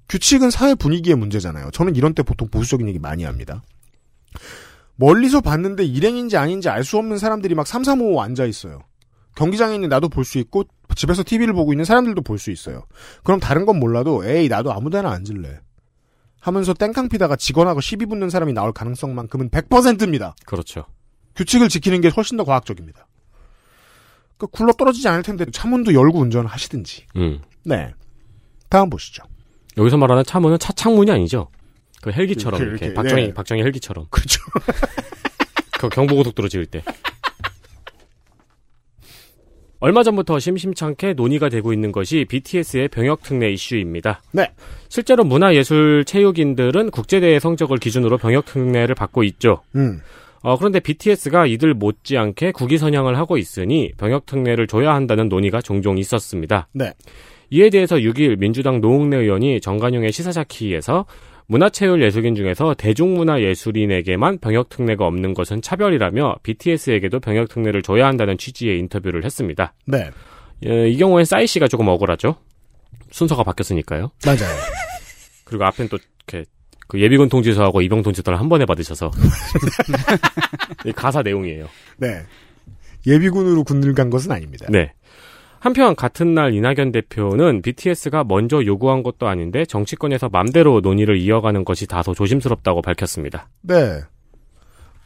[0.10, 1.72] 규칙은 사회 분위기의 문제잖아요.
[1.72, 3.64] 저는 이런 때 보통 보수적인 얘기 많이 합니다.
[4.96, 8.80] 멀리서 봤는데 일행인지 아닌지 알 수 없는 사람들이 막 3, 3, 5 앉아 있어요.
[9.36, 10.64] 경기장에 있는 나도 볼 수 있고
[10.96, 12.86] 집에서 TV를 보고 있는 사람들도 볼 수 있어요.
[13.24, 15.60] 그럼 다른 건 몰라도 에이 나도 아무데나 앉을래.
[16.40, 20.36] 하면서 땡깡 피다가 직원하고 시비 붙는 사람이 나올 가능성만큼은 100%입니다.
[20.46, 20.86] 그렇죠.
[21.36, 23.08] 규칙을 지키는 게 훨씬 더 과학적입니다.
[24.38, 27.06] 그 굴러 떨어지지 않을 텐데 차문도 열고 운전을 하시든지.
[27.16, 27.42] 음.
[27.64, 27.94] 네.
[28.70, 29.24] 다음 보시죠.
[29.78, 31.50] 여기서 말하는 차문은 차 창문이 아니죠.
[32.02, 33.34] 그 헬기처럼 이렇게, 이렇게, 이렇게, 박정희 네.
[33.34, 34.40] 박정희 헬기처럼 그렇죠.
[35.80, 36.84] 그 경부고속도로 지을 때.
[39.80, 44.22] 얼마 전부터 심심찮게 논의가 되고 있는 것이 BTS의 병역 특례 이슈입니다.
[44.32, 44.52] 네.
[44.90, 49.62] 실제로 문화예술 체육인들은 국제대회 성적을 기준으로 병역 특례를 받고 있죠.
[49.76, 50.02] 음.
[50.42, 55.98] 어, 그런데 BTS가 이들 못지않게 국위 선양을 하고 있으니 병역 특례를 줘야 한다는 논의가 종종
[55.98, 56.68] 있었습니다.
[56.72, 56.94] 네.
[57.50, 61.06] 이에 대해서 6일 민주당 노웅래 의원이 정관용의 시사자키에서
[61.48, 69.74] 문화체육예술인 중에서 대중문화예술인에게만 병역특례가 없는 것은 차별이라며 BTS에게도 병역특례를 줘야 한다는 취지의 인터뷰를 했습니다.
[69.86, 70.10] 네.
[70.66, 72.36] 예, 이 경우엔 싸이 씨가 조금 억울하죠.
[73.12, 74.12] 순서가 바뀌었으니까요.
[74.26, 74.56] 맞아요.
[75.46, 76.50] 그리고 앞엔 또 이렇게
[76.88, 79.12] 그 예비군 통지서하고 이병 통지서를 한 번에 받으셔서
[80.86, 81.68] 이 가사 내용이에요.
[81.98, 82.24] 네.
[83.08, 84.66] 예비군으로 군을 간 것은 아닙니다.
[84.70, 84.94] 네.
[85.66, 91.88] 한편 같은 날 이낙연 대표는 BTS가 먼저 요구한 것도 아닌데 정치권에서 맘대로 논의를 이어가는 것이
[91.88, 93.50] 다소 조심스럽다고 밝혔습니다.
[93.62, 94.00] 네.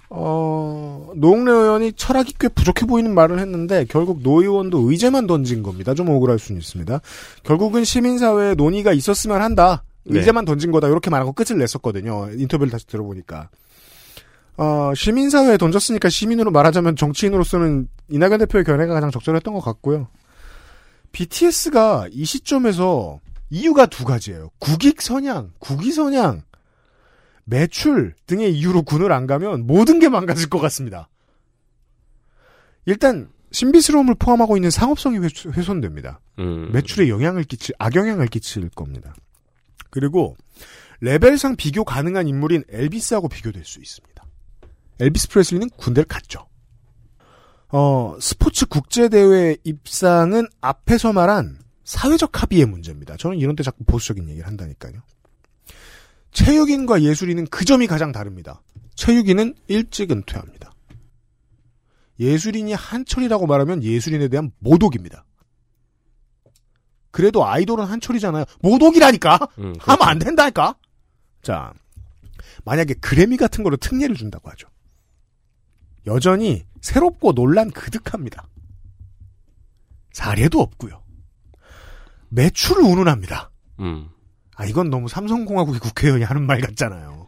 [0.10, 5.93] 어, 노웅래 의원이 철학이 꽤 부족해 보이는 말을 했는데 결국 노 의원도 의제만 던진 겁니다.
[5.93, 7.00] 좀 억울할 수는 있습니다.
[7.43, 9.86] 결국은 시민사회에 논의가 있었으면 한다.
[10.04, 10.19] 네.
[10.19, 10.89] 의제만 던진 거다.
[10.89, 12.32] 이렇게 말하고 끝을 냈었거든요.
[12.36, 13.48] 인터뷰를 다시 들어보니까.
[14.58, 20.10] 어, 시민사회에 던졌으니까 시민으로 말하자면 정치인으로서는 이낙연 대표의 견해가 가장 적절했던 것 같고요.
[21.12, 23.19] BTS가 이 시점에서
[23.50, 24.50] 이유가 두 가지예요.
[24.60, 26.43] 국익 선양, 국위 선양,
[27.45, 31.10] 매출 등의 이유로 군을 안 가면 모든 게 망가질 것 같습니다.
[32.86, 36.19] 일단 신비스러움을 포함하고 있는 상업성이 훼- 훼손됩니다.
[36.38, 39.15] 음, 매출에 영향을 끼칠 악영향을 끼칠 겁니다.
[39.89, 40.38] 그리고
[41.02, 44.24] 레벨상 비교 가능한 인물인 엘비스하고 비교될 수 있습니다.
[45.00, 46.45] 엘비스 프레슬리는 군대를 갔죠.
[47.72, 53.16] 어, 스포츠 국제대회 입상은 앞에서 말한 사회적 합의의 문제입니다.
[53.18, 55.02] 저는 이런 때 자꾸 보수적인 얘기를 한다니까요.
[56.32, 58.62] 체육인과 예술인은 그 점이 가장 다릅니다.
[58.96, 60.74] 체육인은 일찍 은퇴합니다.
[62.20, 65.26] 예술인이 한철이라고 말하면 예술인에 대한 모독입니다.
[67.12, 68.46] 그래도 아이돌은 한철이잖아요.
[68.62, 69.40] 모독이라니까?
[69.60, 70.76] 음, 하면 안 된다니까?
[71.42, 71.74] 자,
[72.66, 74.68] 만약에 그래미 같은 거로 특례를 준다고 하죠.
[76.08, 78.48] 여전히 새롭고 논란 그득합니다.
[80.14, 81.02] 사례도 없고요.
[82.30, 83.52] 매출을 운운합니다.
[83.80, 84.10] 음.
[84.56, 87.28] 아, 이건 너무 삼성공화국의 국회의원이 하는 말 같잖아요.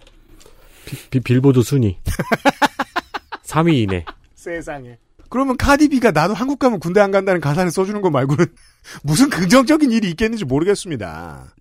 [1.10, 1.98] 비- 빌보드 순위
[3.46, 4.06] 3위 이내.
[4.36, 4.98] 세상에.
[5.30, 8.46] 그러면 카디비가 나도 한국 가면 군대 안 간다는 가사를 써주는 거 말고는
[9.04, 11.56] 무슨 긍정적인 일이 있겠는지 모르겠습니다.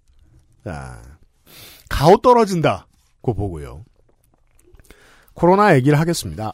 [0.64, 1.02] 자,
[1.88, 2.86] 가오 떨어진다.
[3.20, 3.84] 고 보고요.
[5.34, 6.52] 코로나 얘기를 하겠습니다.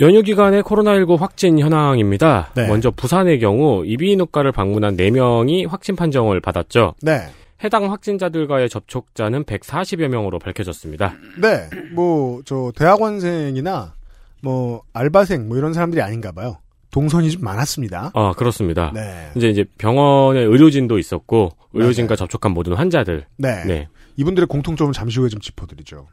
[0.00, 2.50] 연휴 기간의 코로나19 확진 현황입니다.
[2.56, 2.66] 네.
[2.66, 6.94] 먼저 부산의 경우 이비인후과를 방문한 4명이 확진 판정을 받았죠.
[7.00, 7.28] 네.
[7.62, 11.14] 해당 확진자들과의 접촉자는 140여 명으로 밝혀졌습니다.
[11.40, 11.70] 네.
[11.92, 13.94] 뭐, 저, 대학원생이나,
[14.42, 16.58] 뭐, 알바생, 뭐 이런 사람들이 아닌가 봐요.
[16.90, 18.10] 동선이 좀 많았습니다.
[18.14, 18.90] 아, 그렇습니다.
[18.94, 19.30] 네.
[19.36, 22.18] 이제 이제 병원에 의료진도 있었고 의료진과 네.
[22.18, 23.26] 접촉한 모든 환자들.
[23.36, 23.64] 네.
[23.64, 23.88] 네.
[24.16, 26.06] 이분들의 공통점을 잠시 후에 좀 짚어드리죠.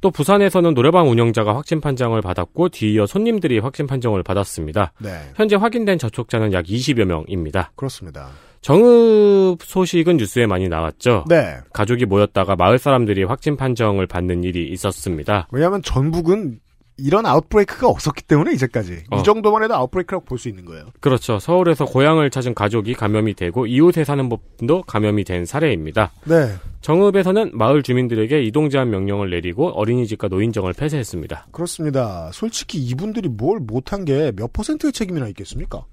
[0.00, 4.92] 또 부산에서는 노래방 운영자가 확진 판정을 받았고 뒤이어 손님들이 확진 판정을 받았습니다.
[4.98, 5.10] 네.
[5.34, 7.72] 현재 확인된 접촉자는 약 20여 명입니다.
[7.74, 8.28] 그렇습니다.
[8.60, 11.24] 정읍 소식은 뉴스에 많이 나왔죠.
[11.28, 11.58] 네.
[11.72, 15.48] 가족이 모였다가 마을 사람들이 확진 판정을 받는 일이 있었습니다.
[15.52, 16.60] 왜냐하면 전북은
[16.98, 19.18] 이런 아웃브레이크가 없었기 때문에 이제까지 어.
[19.18, 20.86] 이 정도만 해도 아웃브레이크라고 볼 수 있는 거예요.
[21.00, 21.38] 그렇죠.
[21.38, 26.12] 서울에서 고향을 찾은 가족이 감염이 되고 이웃에 사는 분도 감염이 된 사례입니다.
[26.24, 31.48] 네, 정읍에서는 마을 주민들에게 이동 제한 명령을 내리고 어린이집과 노인정을 폐쇄했습니다.
[31.52, 32.30] 그렇습니다.
[32.32, 35.84] 솔직히 이분들이 뭘 못한 게 몇 퍼센트의 책임이나 있겠습니까?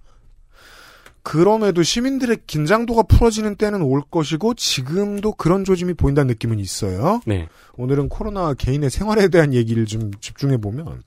[1.26, 7.20] 그럼에도 시민들의 긴장도가 풀어지는 때는 올 것이고 지금도 그런 조짐이 보인다는 느낌은 있어요.
[7.26, 7.50] 네.
[7.78, 11.02] 오늘은 코로나 개인의 생활에 대한 얘기를 좀 집중해 보면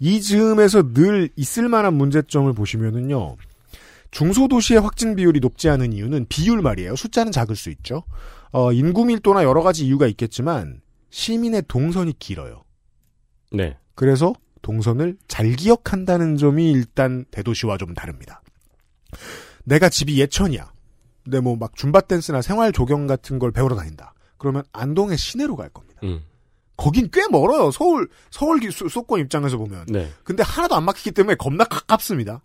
[0.00, 3.36] 이 즈음에서 늘 있을 만한 문제점을 보시면은요.
[4.10, 6.96] 중소도시의 확진 비율이 높지 않은 이유는 비율 말이에요.
[6.96, 8.02] 숫자는 작을 수 있죠.
[8.50, 12.64] 어, 인구 밀도나 여러 가지 이유가 있겠지만 시민의 동선이 길어요.
[13.52, 13.76] 네.
[13.94, 18.42] 그래서 동선을 잘 기억한다는 점이 일단 대도시와 좀 다릅니다.
[19.64, 20.72] 내가 집이 예천이야.
[21.24, 24.14] 근데 뭐 막 줌바 댄스나 생활 조경 같은 걸 배우러 다닌다.
[24.38, 26.00] 그러면 안동의 시내로 갈 겁니다.
[26.04, 26.22] 음.
[26.76, 27.70] 거긴 꽤 멀어요.
[27.72, 29.86] 서울 서울 기- 수, 수도권 입장에서 보면.
[29.88, 30.10] 네.
[30.24, 32.40] 근데 하나도 안 막히기 때문에 겁나 가깝습니다.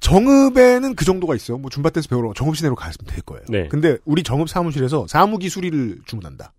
[0.00, 1.58] 정읍에는 그 정도가 있어요.
[1.58, 3.44] 뭐 줌바 댄스 배우러 정읍 시내로 가면 될 거예요.
[3.48, 3.66] 네.
[3.68, 6.52] 근데 우리 정읍 사무실에서 사무기 수리를 주문한다.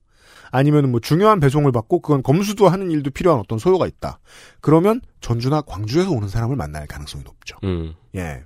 [0.51, 4.19] 아니면 뭐 중요한 배송을 받고 그건 검수도 하는 일도 필요한 어떤 소요가 있다.
[4.62, 7.57] 그러면 전주나 광주에서 오는 사람을 만날 가능성이 높죠.
[7.63, 7.93] 음.
[8.15, 8.43] 예.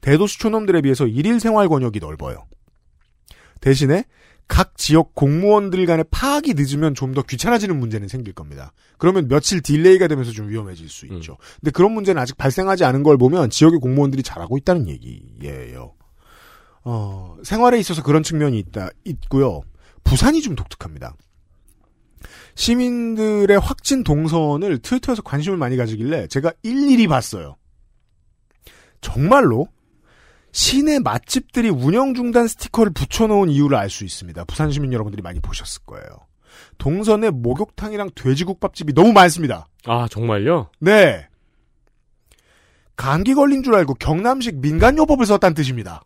[0.00, 2.46] 대도시 촌놈들에 비해서 일일 생활 권역이 넓어요.
[3.60, 4.04] 대신에
[4.48, 8.72] 각 지역 공무원들 간의 파악이 늦으면 좀 더 귀찮아지는 문제는 생길 겁니다.
[8.98, 11.36] 그러면 며칠 delay가 되면서 좀 위험해질 수 있죠.
[11.60, 15.94] 근데 그런 문제는 아직 발생하지 않은 걸 보면 지역의 공무원들이 잘하고 있다는 얘기예요.
[16.82, 19.62] 어, 생활에 있어서 그런 측면이 있다, 있고요.
[20.04, 21.14] 부산이 좀 독특합니다.
[22.54, 27.56] 시민들의 확진 동선을 트위터에서 관심을 많이 가지길래 제가 일일이 봤어요.
[29.00, 29.68] 정말로
[30.52, 34.44] 시내 맛집들이 운영 중단 스티커를 붙여놓은 이유를 알 수 있습니다.
[34.44, 36.06] 부산 시민 여러분들이 많이 보셨을 거예요.
[36.78, 39.68] 동선에 목욕탕이랑 돼지국밥집이 너무 많습니다.
[39.86, 40.70] 아, 정말요?
[40.80, 41.28] 네.
[42.96, 46.02] 감기 걸린 줄 알고 경남식 민간요법을 썼다는 뜻입니다.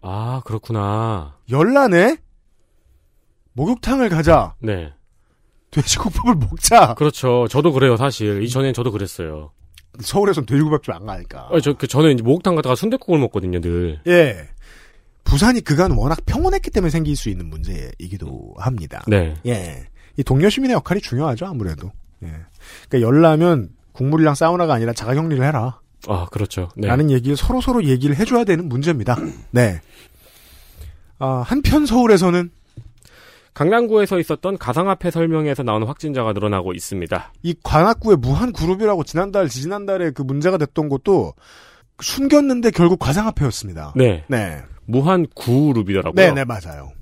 [0.00, 1.36] 아, 그렇구나.
[1.50, 2.16] 열란에
[3.54, 4.54] 목욕탕을 가자.
[4.60, 4.92] 네.
[5.70, 6.94] 돼지국밥을 먹자.
[6.94, 7.48] 그렇죠.
[7.48, 8.42] 저도 그래요, 사실.
[8.42, 9.50] 이전엔 저도 그랬어요.
[10.00, 11.48] 서울에선 돼지국밥집 안 가니까.
[11.50, 14.00] 어, 저, 그, 저는 이제 목욕탕 가다가 순댓국을 먹거든요, 늘.
[14.06, 14.48] 예.
[15.24, 19.02] 부산이 그간 워낙 평온했기 때문에 생길 수 있는 문제이기도 합니다.
[19.06, 19.34] 네.
[19.46, 19.86] 예.
[20.16, 21.90] 이 동료 시민의 역할이 중요하죠, 아무래도.
[22.22, 22.28] 예.
[22.88, 25.80] 그러니까 열나면 국물이랑 사우나가 아니라 자가격리를 해라.
[26.06, 26.68] 아, 그렇죠.
[26.76, 26.88] 네.
[26.88, 29.16] 라는 얘기를 서로 서로 얘기를 해줘야 되는 문제입니다.
[29.50, 29.80] 네.
[31.18, 32.50] 아, 한편 서울에서는
[33.54, 37.32] 강남구에서 있었던 가상화폐 설명에서 나오는 확진자가 늘어나고 있습니다.
[37.42, 41.34] 이 관악구의 무한 그룹이라고 지난달, 지난달에 그 문제가 됐던 것도
[42.00, 43.92] 숨겼는데 결국 가상화폐였습니다.
[43.96, 44.24] 네.
[44.28, 44.58] 네.
[44.86, 46.14] 무한 구룹이더라고요.
[46.14, 46.92] 네, 네, 맞아요.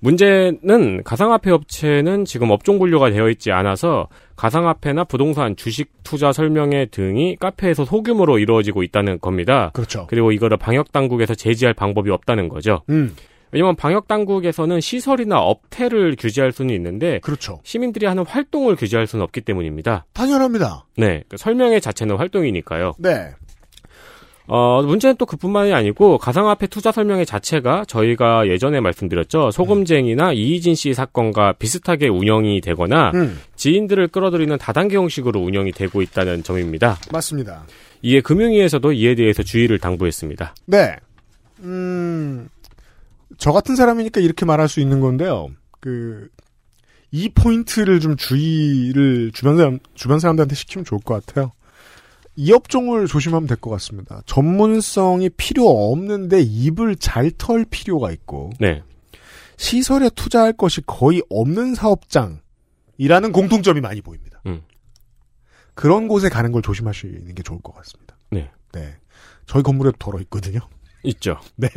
[0.00, 7.36] 문제는 가상화폐 업체는 지금 업종 분류가 되어 있지 않아서 가상화폐나 부동산 주식 투자 설명회 등이
[7.36, 9.70] 카페에서 소규모로 이루어지고 있다는 겁니다.
[9.72, 10.06] 그렇죠.
[10.10, 12.82] 그리고 이거를 방역 당국에서 제지할 방법이 없다는 거죠.
[12.90, 13.16] 음,
[13.54, 17.60] 왜냐면 방역 당국에서는 시설이나 업태를 규제할 수는 있는데 그렇죠.
[17.62, 20.06] 시민들이 하는 활동을 규제할 수는 없기 때문입니다.
[20.12, 20.86] 당연합니다.
[20.96, 22.94] 네, 그 설명회 자체는 활동이니까요.
[22.98, 23.30] 네.
[24.48, 29.52] 어, 문제는 또 그뿐만이 아니고 가상화폐 투자 설명회 자체가 저희가 예전에 말씀드렸죠.
[29.52, 36.42] 소금쟁이나 이희진 씨 사건과 비슷하게 운영이 되거나 음, 지인들을 끌어들이는 다단계 형식으로 운영이 되고 있다는
[36.42, 36.98] 점입니다.
[37.12, 37.64] 맞습니다.
[38.02, 40.56] 이에 금융위에서도 이에 대해서 주의를 당부했습니다.
[40.66, 40.96] 네.
[41.60, 42.48] 음,
[43.38, 45.48] 저 같은 사람이니까 이렇게 말할 수 있는 건데요.
[45.80, 46.28] 그,
[47.10, 51.52] 이 포인트를 좀 주의를 주변 사람, 주변 사람들한테 시키면 좋을 것 같아요.
[52.36, 54.20] 이 업종을 조심하면 될 것 같습니다.
[54.26, 58.82] 전문성이 필요 없는데 입을 잘 털 필요가 있고, 네.
[59.56, 64.40] 시설에 투자할 것이 거의 없는 사업장이라는 공통점이 많이 보입니다.
[64.46, 64.62] 음.
[65.74, 68.16] 그런 곳에 가는 걸 조심하시는 게 좋을 것 같습니다.
[68.32, 68.50] 네.
[68.72, 68.96] 네.
[69.46, 70.58] 저희 건물에도 덜어 있거든요.
[71.04, 71.38] 있죠.
[71.56, 71.68] 네.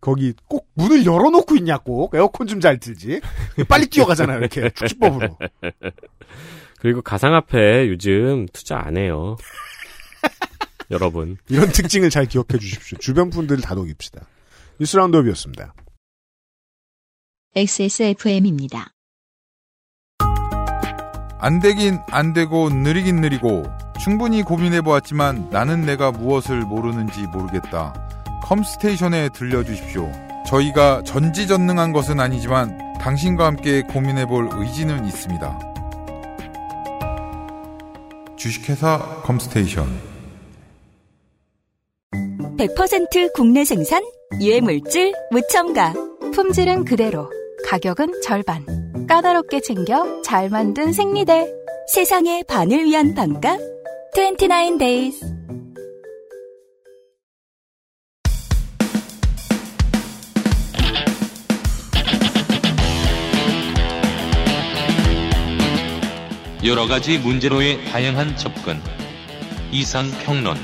[0.00, 2.14] 거기 꼭 문을 열어놓고 있냐, 꼭.
[2.14, 3.20] 에어컨 좀 잘 틀지.
[3.68, 4.70] 빨리 뛰어가잖아요, 이렇게.
[4.70, 5.38] 축지법으로.
[6.80, 9.36] 그리고 가상화폐 요즘 투자 안 해요.
[10.90, 11.36] 여러분.
[11.48, 12.98] 이런 특징을 잘 기억해 주십시오.
[12.98, 14.26] 주변 분들을 다독입시다.
[14.78, 15.74] 뉴스 라운드업이었습니다.
[17.56, 18.90] XSFM입니다.
[21.38, 23.64] 안 되긴 안 되고 느리긴 느리고
[24.00, 28.05] 충분히 고민해 보았지만 나는 내가 무엇을 모르는지 모르겠다.
[28.42, 30.10] 컴스테이션에 들려주십시오.
[30.46, 35.58] 저희가 전지전능한 것은 아니지만 당신과 함께 고민해 볼 의지는 있습니다.
[38.36, 40.16] 주식회사 컴스테이션
[42.56, 44.02] 100% 국내 생산,
[44.40, 45.92] 유해물질, 무첨가.
[46.32, 47.30] 품질은 그대로,
[47.66, 48.64] 가격은 절반.
[49.06, 51.52] 까다롭게 챙겨 잘 만든 생리대.
[51.92, 53.58] 세상의 반을 위한 반가.
[54.14, 55.35] 29 days.
[66.66, 68.80] 여러 가지 문제로의 다양한 접근.
[69.70, 70.56] 이상 평론.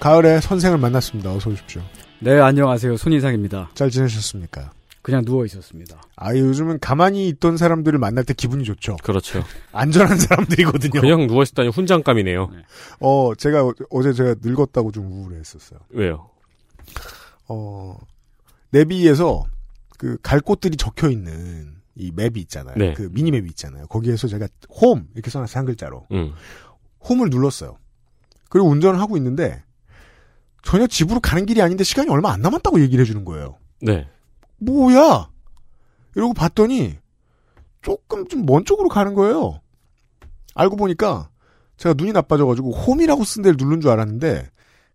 [0.00, 1.30] 가을에 선생을 만났습니다.
[1.30, 1.80] 어서 오십시오.
[2.18, 2.96] 네, 안녕하세요.
[2.96, 3.70] 손이상입니다.
[3.74, 4.72] 잘 지내셨습니까?
[5.02, 6.00] 그냥 누워 있었습니다.
[6.16, 8.96] 아, 요즘은 가만히 있던 사람들을 만날 때 기분이 좋죠.
[9.02, 9.42] 그렇죠.
[9.72, 11.00] 안전한 사람들이거든요.
[11.00, 12.50] 그냥 누워 있다니 훈장감이네요.
[13.00, 15.80] 어, 제가 어- 어제 제가 늙었다고 좀 우울했었어요.
[15.90, 16.30] 왜요?
[17.48, 17.96] 어,
[18.70, 19.44] 내비에서
[19.98, 22.74] 그 갈 곳들이 적혀 있는 이 맵이 있잖아요.
[22.76, 22.92] 네.
[22.94, 23.86] 그 미니맵이 있잖아요.
[23.86, 24.48] 거기에서 제가
[24.80, 25.58] 홈 이렇게 써놨어요.
[25.58, 26.06] 한 글자로.
[26.12, 26.32] 음.
[27.08, 27.76] 홈을 눌렀어요.
[28.48, 29.62] 그리고 운전을 하고 있는데
[30.62, 33.58] 전혀 집으로 가는 길이 아닌데 시간이 얼마 안 남았다고 얘기를 해주는 거예요.
[33.80, 34.08] 네.
[34.64, 35.28] 뭐야?
[36.14, 36.96] 이러고 봤더니
[37.82, 39.60] 조금 좀 먼 쪽으로 가는 거예요.
[40.54, 41.28] 알고 보니까
[41.76, 44.48] 제가 눈이 나빠져가지고 홈이라고 쓴 데를 누른 줄 알았는데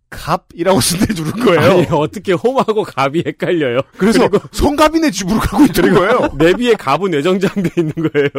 [0.10, 1.72] 갑이라고 쓴 데를 누른 거예요.
[1.72, 3.82] 아니, 어떻게 홈하고 갑이 헷갈려요?
[3.98, 6.30] 그래서 성갑이네 집으로 가고 있는 거예요.
[6.38, 8.30] 내비에 갑은 외정장돼 있는 거예요.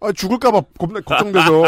[0.00, 1.62] 아, 죽을까봐 겁나 걱정돼서.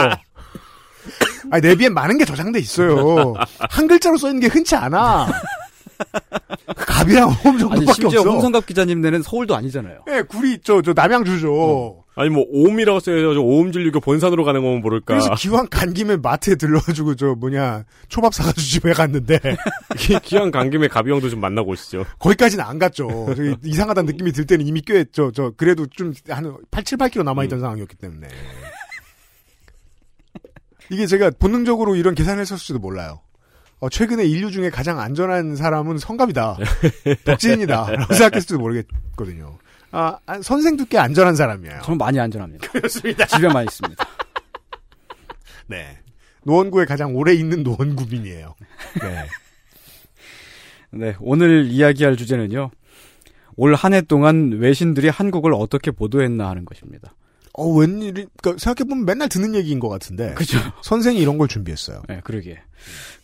[1.51, 3.33] 아, 내비엔 많은 게 저장돼 있어요.
[3.71, 5.29] 한 글자로 써 있는 게 흔치 않아.
[6.77, 8.31] 갑이랑 홈 정도밖에 심지어 없어.
[8.33, 10.05] 홍성갑 기자님 네는 서울도 아니잖아요.
[10.11, 12.05] 예, 구리 저 저 남양주죠.
[12.15, 13.45] 아니 뭐 오음이라고 써야죠.
[13.45, 15.05] 오음 진류교 본산으로 가는 거면 모를까.
[15.15, 19.39] 그래서 기왕 간 김에 마트에 들러가지고 저 뭐냐 초밥 사가지고 집에 갔는데
[19.97, 22.05] 기- 기왕 간 김에 가비 형도 좀 만나고 오시죠.
[22.19, 23.09] 거기까지는 안 갔죠.
[23.65, 27.61] 이상하다는 느낌이 들 때는 이미 꽤 저 저 그래도 좀 한 8, 7, 8km 남아있던
[27.61, 28.27] 상황이었기 때문에
[30.91, 33.21] 이게 제가 본능적으로 이런 계산을 했었을지도 몰라요.
[33.81, 36.57] 어, 최근에 인류 중에 가장 안전한 사람은 성갑이다.
[37.25, 37.91] 덕지인이다.
[37.93, 39.59] 라고 생각했을지도 모르겠거든요.
[39.93, 41.81] 아, 아, 선생도 꽤 안전한 사람이에요.
[41.85, 42.69] 저는 많이 안전합니다.
[42.71, 43.27] 그렇습니다.
[43.27, 44.05] 집에만 있습니다.
[45.69, 45.99] 네.
[46.45, 48.55] 노원구에 가장 오래 있는 노원구민이에요.
[49.03, 49.27] 네.
[50.91, 52.71] 네, 오늘 이야기할 주제는요.
[53.57, 57.15] 올 한 해 동안 외신들이 한국을 어떻게 보도했나 하는 것입니다.
[57.59, 60.33] 어, 웬일이, 그니까 생각해보면 맨날 듣는 얘기인 것 같은데.
[60.35, 60.59] 그죠?
[60.83, 62.03] 선생이 이런 걸 준비했어요.
[62.09, 62.61] 네, 그러게.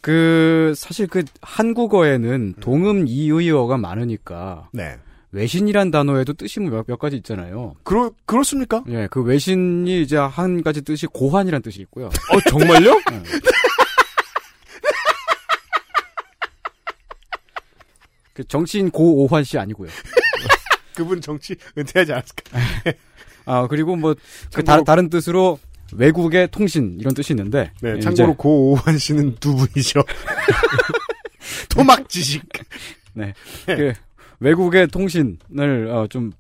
[0.01, 4.97] 그, 사실 그 한국어에는 동음 이의어가 많으니까 네.
[5.31, 7.75] 외신이란 단어에도 뜻이 뭐 몇, 몇 가지 있잖아요.
[7.85, 8.83] 그렇, 그렇습니까?
[8.89, 12.07] 예, 그 외신이 이제 한 가지 뜻이 고환이란 뜻이 있고요.
[12.07, 13.01] 어 정말요?
[18.33, 19.91] 그 정치인 고오환 씨 아니고요.
[20.95, 22.59] 그분 정치 은퇴하지 않았을까?
[23.47, 24.15] 아, 그리고 뭐,
[24.53, 25.59] 그 참고로- 다, 다른 뜻으로
[25.93, 27.71] 외국의 통신 이런 뜻이 있는데.
[27.81, 30.03] 네, 예, 참고로 이제- 고오환 씨는 두 분이죠.
[31.71, 32.43] 토막 지식.
[33.15, 33.33] 네.
[33.67, 33.93] 그
[34.41, 36.33] 외국의 통신을 어, 좀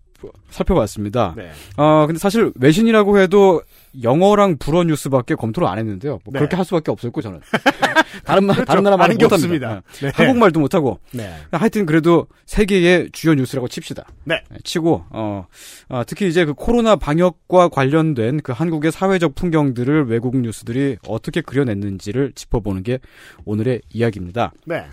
[0.50, 1.34] 살펴봤습니다.
[1.36, 1.50] 네.
[1.76, 3.62] 어, 근데 사실 외신이라고 해도
[4.02, 6.20] 영어랑 불어 뉴스밖에 검토를 안 했는데요.
[6.24, 6.38] 뭐 네.
[6.38, 7.40] 그렇게 할 수밖에 없었고 저는.
[8.24, 8.66] 다른 말 그렇죠.
[8.66, 9.82] 다른 나라 말은 못합니다.
[9.92, 10.06] 네.
[10.06, 10.12] 네.
[10.14, 11.00] 한국말도 못하고.
[11.12, 11.32] 네.
[11.50, 14.04] 하여튼 그래도 세계의 주요 뉴스라고 칩시다.
[14.24, 14.42] 네.
[14.62, 15.46] 치고 어,
[15.88, 22.32] 어, 특히 이제 그 코로나 방역과 관련된 그 한국의 사회적 풍경들을 외국 뉴스들이 어떻게 그려냈는지를
[22.34, 22.98] 짚어보는 게
[23.44, 24.52] 오늘의 이야기입니다.
[24.66, 24.84] 네.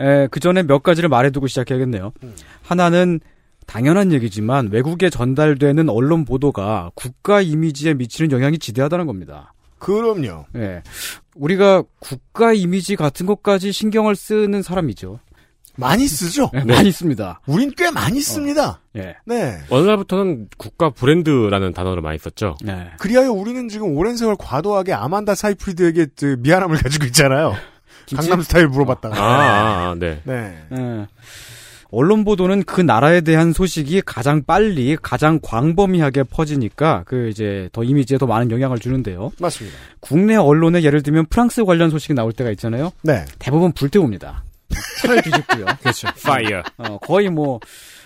[0.00, 2.12] 에, 그 전에 몇 가지를 말해두고 시작해야겠네요.
[2.62, 3.20] 하나는
[3.70, 9.54] 당연한 얘기지만 외국에 전달되는 언론 보도가 국가 이미지에 미치는 영향이 지대하다는 겁니다.
[9.78, 10.46] 그럼요.
[10.56, 10.82] 예.
[11.36, 15.20] 우리가 국가 이미지 같은 것까지 신경을 쓰는 사람이죠.
[15.76, 16.50] 많이 쓰죠?
[16.54, 17.40] 예, 많이 씁니다.
[17.46, 18.80] 우린 꽤 많이 씁니다.
[18.96, 19.14] 예.
[19.24, 19.60] 네.
[19.70, 22.56] 어느 날부터는 국가 브랜드라는 단어를 많이 썼죠.
[22.66, 22.90] 예.
[22.98, 27.54] 그리하여 우리는 지금 오랜 세월 과도하게 아만다 사이프리드에게 그 미안함을 가지고 있잖아요.
[28.06, 28.26] 김치?
[28.28, 29.16] 강남 스타일 물어봤다가.
[29.16, 30.20] 아, 아, 아, 네.
[30.24, 30.58] 네.
[30.72, 31.06] 예.
[31.92, 38.16] 언론 보도는 그 나라에 대한 소식이 가장 빨리, 가장 광범위하게 퍼지니까 그 이제 더 이미지에
[38.18, 39.32] 더 많은 영향을 주는데요.
[39.40, 39.76] 맞습니다.
[40.00, 42.92] 국내 언론에 예를 들면 프랑스 관련 소식이 나올 때가 있잖아요.
[43.02, 43.24] 네.
[43.38, 44.44] 대부분 불태웁니다.
[45.02, 45.66] 차를 뒤집고요.
[45.82, 46.08] 그렇죠.
[46.22, 46.62] fire.
[46.78, 47.58] 어, 거의 뭐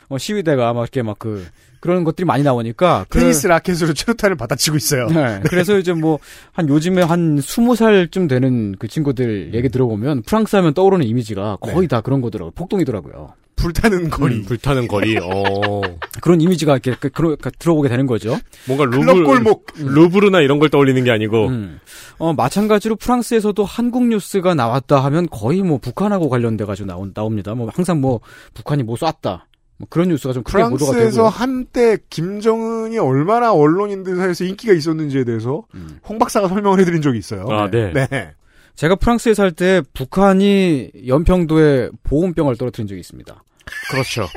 [0.08, 1.46] 어, 시위대가 막 이렇게 막 그
[1.80, 5.06] 그런 것들이 많이 나오니까 그- 테니스 라켓으로 최루탄을 받아치고 있어요.
[5.12, 6.18] 네, 그래서 이제 뭐
[6.54, 11.80] 한 요즘에 한 스무 살쯤 되는 그 친구들 얘기 들어보면 프랑스 하면 떠오르는 이미지가 거의
[11.82, 11.86] 네.
[11.88, 12.52] 다 그런 거더라고요.
[12.52, 13.34] 폭동이더라고요.
[13.56, 14.36] 불타는 거리.
[14.36, 15.16] 음, 불타는 거리.
[15.18, 15.80] 어.
[16.20, 18.38] 그런 이미지가 이렇게 그, 그러- 그 들어오게 되는 거죠.
[18.66, 19.66] 뭔가 루브, 골목.
[19.78, 21.80] 루브르나 이런 걸 떠올리는 게 아니고 음.
[22.18, 27.54] 어, 마찬가지로 프랑스에서도 한국 뉴스가 나왔다 하면 거의 뭐 북한하고 관련돼 가지고 나온 나옵니다.
[27.54, 28.20] 뭐 항상 뭐
[28.54, 29.46] 북한이 뭐 쐈다.
[29.76, 31.28] 뭐 그런 뉴스가 좀 크게 보도가 프랑스에서 되고요.
[31.28, 35.98] 한때 김정은이 얼마나 언론인들 사이에서 인기가 있었는지에 대해서 음.
[36.08, 37.46] 홍 박사가 설명을 해드린 적이 있어요.
[37.50, 37.92] 아, 네.
[37.92, 38.32] 네.
[38.76, 43.42] 제가 프랑스에 살 때 북한이 연평도에 보온병을 떨어뜨린 적이 있습니다.
[43.90, 44.28] 그렇죠.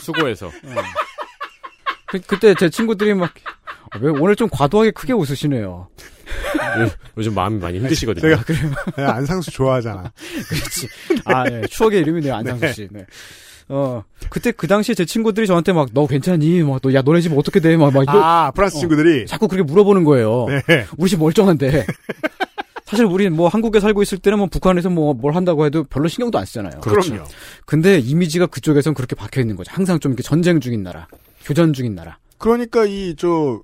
[0.00, 0.50] 수고해서.
[2.06, 3.32] 그, 그때 제 친구들이 막,
[3.90, 5.88] 아, 왜 오늘 좀 과도하게 크게 웃으시네요.
[6.80, 8.36] 요- 요즘 마음이 많이 힘드시거든요.
[8.36, 8.44] 제가
[8.96, 10.12] 네, 안상수 좋아하잖아.
[10.48, 10.88] 그렇지.
[11.24, 11.62] 아, 예.
[11.68, 12.88] 추억의 이름이네요, 안상수 씨.
[12.90, 13.04] 네.
[13.68, 16.62] 어, 그때 그 당시에 제 친구들이 저한테 막, 너 괜찮니?
[16.64, 17.76] 막, 너, 야, 너네 집 어떻게 돼?
[17.76, 18.80] 막, 막, 아, 프랑스 어.
[18.80, 19.26] 친구들이.
[19.26, 20.46] 자꾸 그렇게 물어보는 거예요.
[20.68, 20.86] 네.
[20.98, 21.86] 우리 집 멀쩡한데.
[22.84, 26.38] 사실 우리 뭐 한국에 살고 있을 때는 뭐 북한에서 뭐 뭘 한다고 해도 별로 신경도
[26.38, 26.80] 안 쓰잖아요.
[26.80, 27.12] 그렇죠.
[27.12, 27.28] 그럼요.
[27.66, 29.72] 근데 이미지가 그쪽에선 그렇게 박혀 있는 거죠.
[29.72, 31.06] 항상 좀 이렇게 전쟁 중인 나라,
[31.44, 32.18] 교전 중인 나라.
[32.38, 33.62] 그러니까 이 저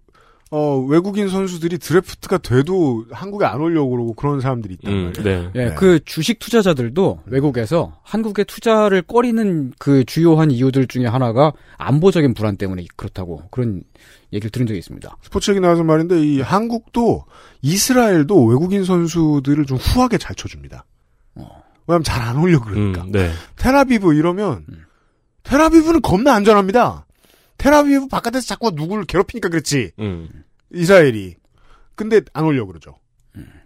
[0.52, 5.52] 어, 외국인 선수들이 드래프트가 돼도 한국에 안 오려고 그러고 그런 사람들이 있단 음, 말이에요.
[5.54, 5.60] 네.
[5.60, 12.56] 예, 그 주식 투자자들도 외국에서 한국에 투자를 꺼리는 그 주요한 이유들 중에 하나가 안보적인 불안
[12.56, 13.84] 때문에 그렇다고 그런
[14.32, 15.16] 얘기를 들은 적이 있습니다.
[15.22, 17.26] 스포츠 얘기 나와서 말인데 이 한국도
[17.62, 20.84] 이스라엘도 외국인 선수들을 좀 후하게 잘 쳐줍니다.
[21.86, 23.02] 왜냐면 잘 안 오려고 그러니까.
[23.04, 23.30] 음, 네.
[23.56, 24.84] 테라비브 이러면 음.
[25.44, 27.06] 테라비브는 겁나 안전합니다.
[27.60, 29.90] 테라비브 바깥에서 자꾸 누구를 괴롭히니까 그렇지.
[29.98, 30.28] 음.
[30.72, 31.36] 이스라엘이.
[31.94, 32.94] 근데 안 오려고 그러죠.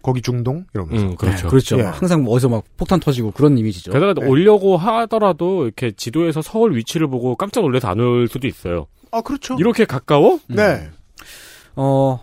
[0.01, 1.05] 거기 중동 이러면서.
[1.07, 1.43] 음, 그렇죠.
[1.43, 1.77] 네, 그렇죠.
[1.79, 1.83] 예.
[1.83, 3.91] 항상 뭐 어디서 막 폭탄 터지고 그런 이미지죠.
[3.93, 4.25] 게다가 네.
[4.27, 8.87] 오려고 하더라도 이렇게 지도에서 서울 위치를 보고 깜짝 놀라서 안 올 수도 있어요.
[9.11, 9.55] 아 그렇죠.
[9.59, 10.39] 이렇게 가까워?
[10.47, 10.89] 네.
[11.75, 12.19] 어,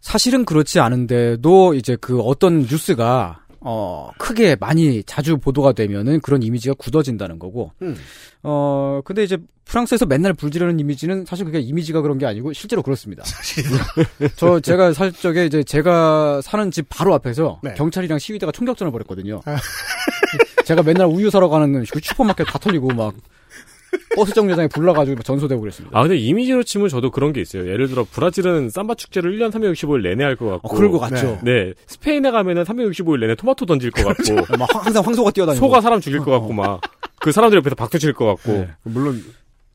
[0.00, 6.74] 사실은 그렇지 않은데도 이제 그 어떤 뉴스가 어, 크게 많이 자주 보도가 되면은 그런 이미지가
[6.78, 7.72] 굳어진다는 거고.
[7.80, 7.96] 음.
[8.42, 13.24] 어, 근데 이제 프랑스에서 맨날 불지르는 이미지는 사실 그게 이미지가 그런 게 아니고 실제로 그렇습니다.
[14.36, 17.72] 저 제가 살 적에 이제 제가 사는 집 바로 앞에서 네.
[17.74, 19.40] 경찰이랑 시위대가 총격전을 벌였거든요.
[20.66, 23.14] 제가 맨날 우유 사러 가는 그 슈퍼마켓 다 털리고 막
[24.16, 25.98] 버스 정류장에 불러가지고 막 전소되고 그랬습니다.
[25.98, 27.68] 아, 근데 이미지로 치면 저도 그런 게 있어요.
[27.68, 30.68] 예를 들어, 브라질은 삼바 축제를 1년 365일 내내 할 것 같고.
[30.68, 31.38] 어, 그럴 것 같죠.
[31.42, 31.72] 네.
[31.86, 34.56] 스페인에 가면은 365일 내내 토마토 던질 것 같고.
[34.56, 35.64] 막 항상 황소가 뛰어다니고.
[35.64, 36.80] 소가 사람 죽일 것 같고, 막.
[37.20, 38.52] 그 사람들 옆에서 박수 칠 것 같고.
[38.52, 38.68] 네.
[38.82, 39.22] 물론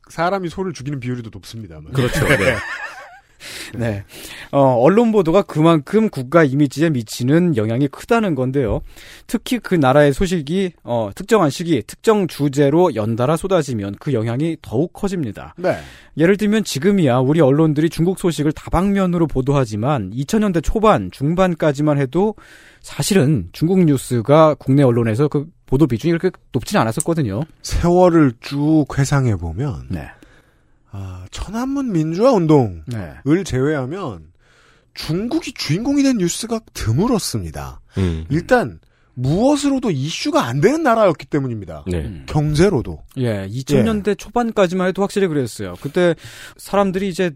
[0.09, 1.91] 사람이 소를 죽이는 비율이 더 높습니다만.
[1.93, 2.25] 그렇죠.
[2.27, 2.55] 네.
[3.77, 4.03] 네.
[4.51, 8.81] 어, 언론 보도가 그만큼 국가 이미지에 미치는 영향이 크다는 건데요.
[9.27, 15.53] 특히 그 나라의 소식이 어, 특정한 시기, 특정 주제로 연달아 쏟아지면 그 영향이 더욱 커집니다.
[15.57, 15.77] 네.
[16.17, 22.35] 예를 들면 지금이야 우리 언론들이 중국 소식을 다방면으로 보도하지만 2000년대 초반, 중반까지만 해도
[22.81, 27.41] 사실은 중국 뉴스가 국내 언론에서 그 보도 비중이 그렇게 높지는 않았었거든요.
[27.61, 30.09] 세월을 쭉 회상해 보면 네.
[30.91, 33.43] 아, 천안문 민주화 운동을 네.
[33.43, 34.31] 제외하면
[34.93, 37.81] 중국이 주인공이 된 뉴스가 드물었습니다.
[37.97, 38.25] 음.
[38.29, 38.79] 일단
[39.13, 41.83] 무엇으로도 이슈가 안 되는 나라였기 때문입니다.
[41.87, 42.23] 네.
[42.25, 43.03] 경제로도.
[43.17, 45.75] 예, 2000년대 초반까지만 해도 확실히 그랬어요.
[45.81, 46.15] 그때
[46.57, 47.31] 사람들이 이제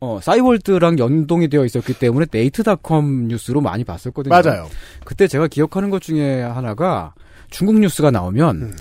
[0.00, 4.30] 어, 싸이월드랑 연동이 되어 있었기 때문에 네이트닷컴 뉴스로 많이 봤었거든요.
[4.30, 4.68] 맞아요.
[5.04, 7.14] 그때 제가 기억하는 것 중에 하나가
[7.50, 8.76] 중국 뉴스가 나오면 음.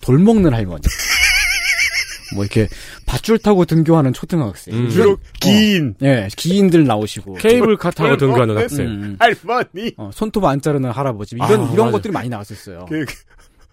[0.00, 0.82] 돌 먹는 할머니.
[2.34, 2.68] 뭐 이렇게
[3.06, 4.74] 밧줄 타고 등교하는 초등학생.
[4.74, 4.88] 음.
[4.90, 7.34] 주로 긴 예, 기인들 나오시고.
[7.34, 8.60] 케이블카 타고 등교하는 네.
[8.62, 8.86] 학생.
[8.86, 9.92] 음, 할머니.
[9.96, 11.36] 어, 손톱 안 자르는 할아버지.
[11.36, 11.90] 이런, 아, 이런 맞아.
[11.92, 12.86] 것들이 많이 나왔었어요.
[12.88, 13.14] 그, 그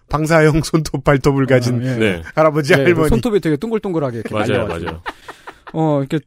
[0.08, 1.96] 방사형 손톱 발톱을 가진 어, 예.
[1.96, 2.22] 네.
[2.34, 3.08] 할아버지 예, 할머니.
[3.08, 4.90] 손톱이 되게 동글동글하게 이렇게 맞아요, 말려가지고.
[4.90, 5.02] 맞아요.
[5.74, 6.24] 어, 이렇게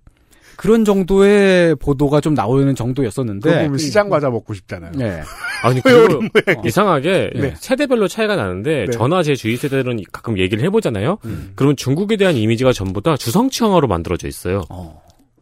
[0.62, 3.64] 그런 정도의 보도가 좀 나오는 정도였었는데.
[3.64, 4.92] 보면 시장 과자 먹고 싶잖아요.
[4.96, 5.22] 네.
[5.64, 5.82] 아니, 어.
[6.64, 7.54] 이상하게 네.
[7.58, 8.92] 세대별로 차이가 나는데 네.
[8.92, 11.18] 저나 제 주위 세대들은 가끔 얘기를 해보잖아요.
[11.26, 11.54] 음.
[11.56, 14.62] 그러면 중국에 대한 이미지가 전부 다 주성치 영화로 만들어져 있어요.
[14.70, 15.02] 어.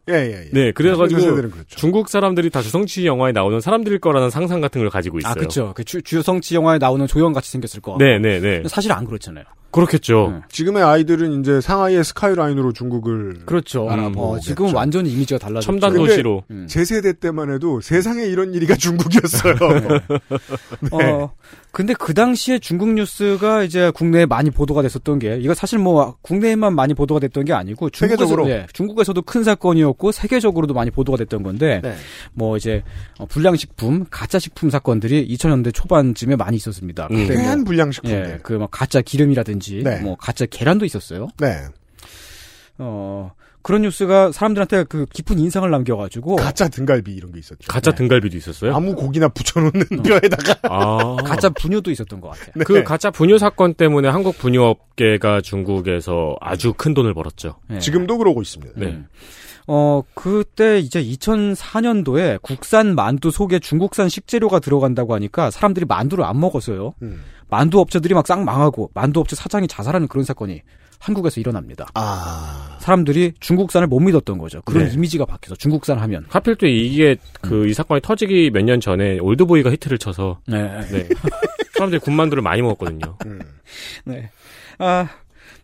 [0.09, 0.49] 예, 예, 예.
[0.53, 1.65] 네, 그래가지고 그렇죠.
[1.67, 5.31] 중국 사람들이 다 주성치 영화에 나오는 사람들일 거라는 상상 같은 걸 가지고 있어요.
[5.31, 5.73] 아, 그쵸.
[5.75, 7.97] 그 주, 주성치 영화에 나오는 조연 같이 생겼을 거.
[7.99, 8.63] 네, 네, 네.
[8.69, 9.43] 사실 안 그렇잖아요.
[9.71, 10.31] 그렇겠죠.
[10.33, 10.41] 네.
[10.49, 13.89] 지금의 아이들은 이제 상하이의 스카이라인으로 중국을 그렇죠.
[13.89, 14.21] 알아보겠죠.
[14.21, 15.65] 어, 지금은 완전히 이미지가 달라졌죠.
[15.65, 16.43] 첨단 도시로.
[16.49, 16.65] 음.
[16.67, 19.55] 제 세대 때만 해도 세상에 이런 일이가 중국이었어요.
[19.55, 20.89] 네.
[20.91, 21.33] 어,
[21.71, 26.73] 근데 그 당시에 중국 뉴스가 이제 국내에 많이 보도가 됐었던 게, 이거 사실 뭐, 국내에만
[26.73, 28.49] 많이 보도가 됐던 게 아니고, 중국에서, 세계적으로?
[28.49, 31.95] 예, 중국에서도 큰 사건이었고, 세계적으로도 많이 보도가 됐던 건데, 네.
[32.33, 32.83] 뭐 이제,
[33.19, 37.07] 어, 불량식품, 가짜 식품 사건들이 2000년대 초반쯤에 많이 있었습니다.
[37.11, 37.17] 음.
[37.17, 38.31] 그때 뭐, 쾌한 불량식품들.
[38.33, 39.99] 예, 그막 가짜 기름이라든지, 네.
[39.99, 41.27] 뭐 가짜 계란도 있었어요.
[41.37, 41.65] 네.
[42.79, 43.31] 어,
[43.69, 47.67] 그런 뉴스가 사람들한테 그 깊은 인상을 남겨가지고, 가짜 등갈비 이런 게 있었죠.
[47.67, 47.97] 가짜 네.
[47.97, 48.73] 등갈비도 있었어요?
[48.75, 50.55] 아무 고기나 붙여놓는 뼈에다가.
[50.63, 51.17] 아.
[51.23, 52.53] 가짜 분유도 있었던 것 같아요.
[52.55, 52.63] 네.
[52.63, 57.57] 그 가짜 분유 사건 때문에 한국 분유업계가 중국에서 아주 큰 돈을 벌었죠.
[57.69, 57.77] 예.
[57.77, 58.73] 지금도 그러고 있습니다.
[58.75, 58.87] 네.
[58.87, 59.07] 음.
[59.67, 66.95] 어, 그때 이제 2004년도에 국산 만두 속에 중국산 식재료가 들어간다고 하니까 사람들이 만두를 안 먹었어요.
[67.03, 67.21] 음.
[67.49, 70.61] 만두 업체들이 막 싹 망하고 만두 업체 사장이 자살하는 그런 사건이
[70.99, 71.87] 한국에서 일어납니다.
[71.93, 72.77] 아.
[72.81, 74.61] 사람들이 중국산을 못 믿었던 거죠.
[74.65, 74.93] 그런 네.
[74.93, 76.25] 이미지가 바뀌어서 중국산 하면.
[76.29, 80.63] 하필 또 이게 그이 사건이 터지기 몇 년 전에 올드보이가 히트를 쳐서 네.
[80.91, 81.07] 네.
[81.73, 83.17] 사람들이 군만두를 많이 먹었거든요.
[83.25, 83.39] 음.
[84.05, 84.29] 네.
[84.77, 85.07] 아,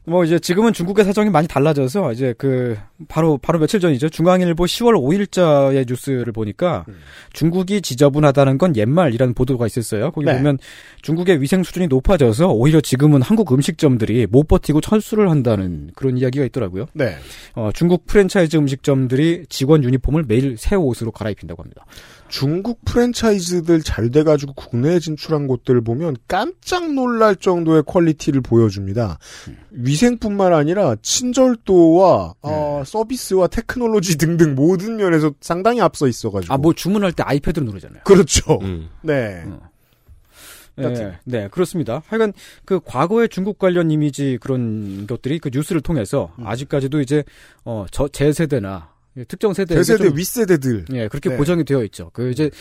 [0.08, 2.78] 뭐 이제 지금은 중국의 사정이 많이 달라져서 이제 그
[3.08, 4.10] 바로 바로 며칠 전이죠.
[4.10, 7.00] 중앙일보 10월 5일자의 뉴스를 보니까 음.
[7.34, 10.12] 중국이 지저분하다는 건 옛말이라는 보도가 있었어요.
[10.12, 10.38] 거기 네.
[10.38, 10.60] 보면
[11.02, 16.86] 중국의 위생 수준이 높아져서 오히려 지금은 한국 음식점들이 못 버티고 철수를 한다는 그런 이야기가 있더라고요.
[16.94, 17.18] 네.
[17.56, 21.86] 어, 중국 프랜차이즈 음식점들이 직원 유니폼을 매일 새 옷으로 갈아입힌다고 합니다.
[22.28, 29.20] 중국 프랜차이즈들 잘 돼가지고 국내에 진출한 곳들 보면 깜짝 놀랄 정도의 quality를 보여줍니다.
[29.96, 36.54] 위생뿐만 아니라 친절도와 어, 서비스와 테크놀로지 등등 모든 면에서 상당히 앞서 있어가지고.
[36.54, 38.04] 아, 뭐 주문할 때 아이패드로 누르잖아요.
[38.04, 38.60] 그렇죠.
[38.62, 38.90] 음.
[39.02, 39.44] 네.
[40.78, 42.04] 네, 네, 그렇습니다.
[42.08, 42.34] 하여간
[42.66, 46.46] 그 과거의 중국 관련 이미지 그런 것들이 그 뉴스를 통해서 음.
[46.46, 47.24] 아직까지도 이제
[47.64, 48.90] 어, 저, 제 세대나
[49.30, 50.86] 특정 세대 대세대 윗세대들.
[50.94, 51.38] 예, 그렇게 네.
[51.38, 52.10] 고정이 되어 있죠.
[52.12, 52.52] 그 이제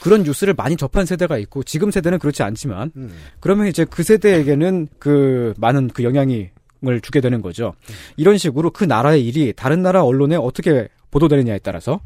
[0.00, 3.12] 그런 뉴스를 많이 접한 세대가 있고 지금 세대는 그렇지 않지만 음.
[3.40, 6.50] 그러면 이제 그 세대에게는 그 많은 그 영향이
[6.86, 7.74] 을 주게 되는 거죠.
[8.16, 12.00] 이런 식으로 그 나라의 일이 다른 나라 언론에 어떻게 보도되느냐에 따라서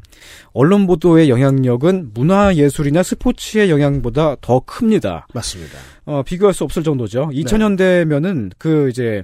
[0.53, 5.27] 언론 보도의 영향력은 문화 예술이나 스포츠의 영향보다 더 큽니다.
[5.33, 5.79] 맞습니다.
[6.05, 7.29] 어, 비교할 수 없을 정도죠.
[7.33, 7.41] 네.
[7.41, 9.23] 2000년대면은 그 이제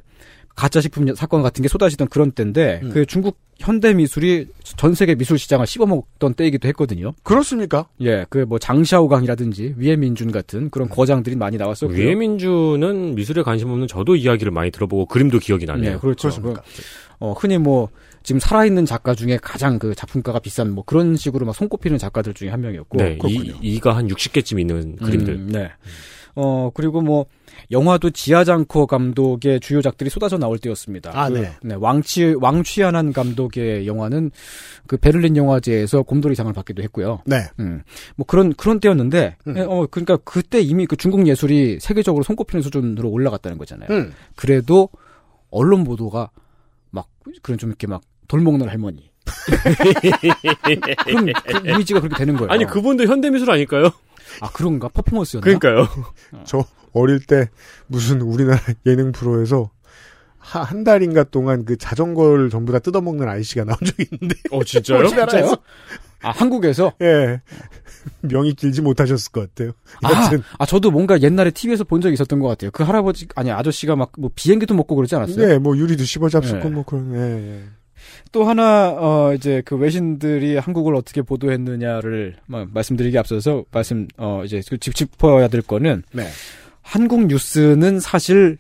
[0.55, 2.89] 가짜 식품 사건 같은 게 쏟아지던 그런 때인데 음.
[2.93, 7.13] 그 중국 현대 미술이 전 세계 미술 시장을 씹어먹던 때이기도 했거든요.
[7.23, 7.87] 그렇습니까?
[8.01, 11.97] 예, 그 뭐 장샤오강이라든지 위에민준 같은 그런 거장들이 많이 나왔었고요.
[11.97, 15.93] 위에민주는 미술에 관심 없는 저도 이야기를 많이 들어보고 그림도 기억이 나네요.
[15.93, 16.29] 네, 그렇죠.
[16.29, 16.61] 그렇습니까?
[16.61, 16.81] 그,
[17.19, 17.89] 어, 흔히 뭐
[18.23, 22.49] 지금 살아있는 작가 중에 가장 그 작품가가 비싼 뭐 그런 식으로 막 손꼽히는 작가들 중에
[22.49, 22.97] 한 명이었고.
[22.97, 23.53] 네, 이, 그렇군요.
[23.61, 25.33] 이가 한 60개쯤 있는 그림들.
[25.33, 25.69] 음, 네.
[26.35, 27.25] 어, 그리고 뭐,
[27.71, 31.11] 영화도 지하장코 감독의 주요작들이 쏟아져 나올 때였습니다.
[31.13, 31.75] 아, 그, 네.
[31.75, 34.31] 왕치, 왕취한한 감독의 영화는
[34.87, 37.21] 그 베를린 영화제에서 곰돌이상을 받기도 했고요.
[37.25, 37.37] 네.
[37.59, 37.81] 음,
[38.17, 39.57] 뭐 그런, 그런 때였는데, 음.
[39.57, 43.89] 예, 어, 그러니까 그때 이미 그 중국 예술이 세계적으로 손꼽히는 수준으로 올라갔다는 거잖아요.
[43.89, 44.13] 음.
[44.35, 44.89] 그래도
[45.49, 46.29] 언론 보도가
[46.91, 47.07] 막,
[47.41, 49.09] 그런 좀 이렇게 막 돌먹는 할머니.
[51.05, 52.51] 그럼 그 이미지가 그렇게 되는 거예요.
[52.51, 53.91] 아니 그분도 현대미술 아닐까요?
[54.41, 54.87] 아, 그런가?
[54.89, 55.43] 퍼포먼스였나?
[55.43, 55.87] 그러니까요.
[56.45, 56.63] 저
[56.93, 57.49] 어릴 때
[57.87, 59.69] 무슨 우리나라 예능 프로에서
[60.37, 64.35] 하- 한 달인가 동안 그 자전거를 전부 다 뜯어먹는 아이씨가 나온 적이 있는데.
[64.51, 64.99] 어 진짜요?
[64.99, 65.57] 우리나라에서
[66.21, 66.93] 아, 한국에서?
[67.01, 67.41] 예.
[68.21, 69.73] 명이 길지 못하셨을 것 같아요.
[70.03, 72.71] 아, 여튼 아, 저도 뭔가 옛날에 TV에서 본 적이 있었던 것 같아요.
[72.71, 75.45] 그 할아버지, 아니, 아저씨가 막, 뭐, 비행기도 먹고 그러지 않았어요?
[75.47, 76.69] 네, 뭐 유리도 씹어 잡수고 네.
[76.69, 77.13] 뭐 그런.
[77.15, 77.19] 예,
[77.59, 77.63] 예.
[78.31, 84.61] 또 하나, 어, 이제 그 외신들이 한국을 어떻게 보도했느냐를 막 말씀드리기 앞서서 말씀, 어, 이제
[84.69, 86.27] 그 짚- 짚어야 될 거는, 네.
[86.81, 88.57] 한국 뉴스는 사실,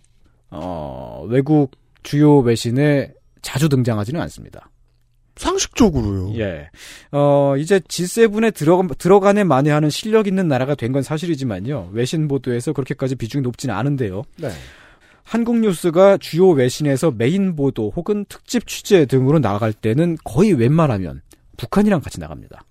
[0.49, 1.71] 어, 외국
[2.03, 4.69] 주요 외신에 자주 등장하지는 않습니다.
[5.35, 6.37] 상식적으로요.
[6.39, 6.69] 예.
[7.11, 11.89] 어, 이제 G7에 들어가, 들어가네 만에하는 실력 있는 나라가 된 건 사실이지만요.
[11.91, 14.23] 외신 보도에서 그렇게까지 비중이 높지는 않은데요.
[14.37, 14.49] 네.
[15.25, 21.21] 한국 뉴스가 주요 외신에서 메인 보도 혹은 특집 취재 등으로 나갈 때는 거의 웬만하면
[21.57, 22.63] 북한이랑 같이 나갑니다.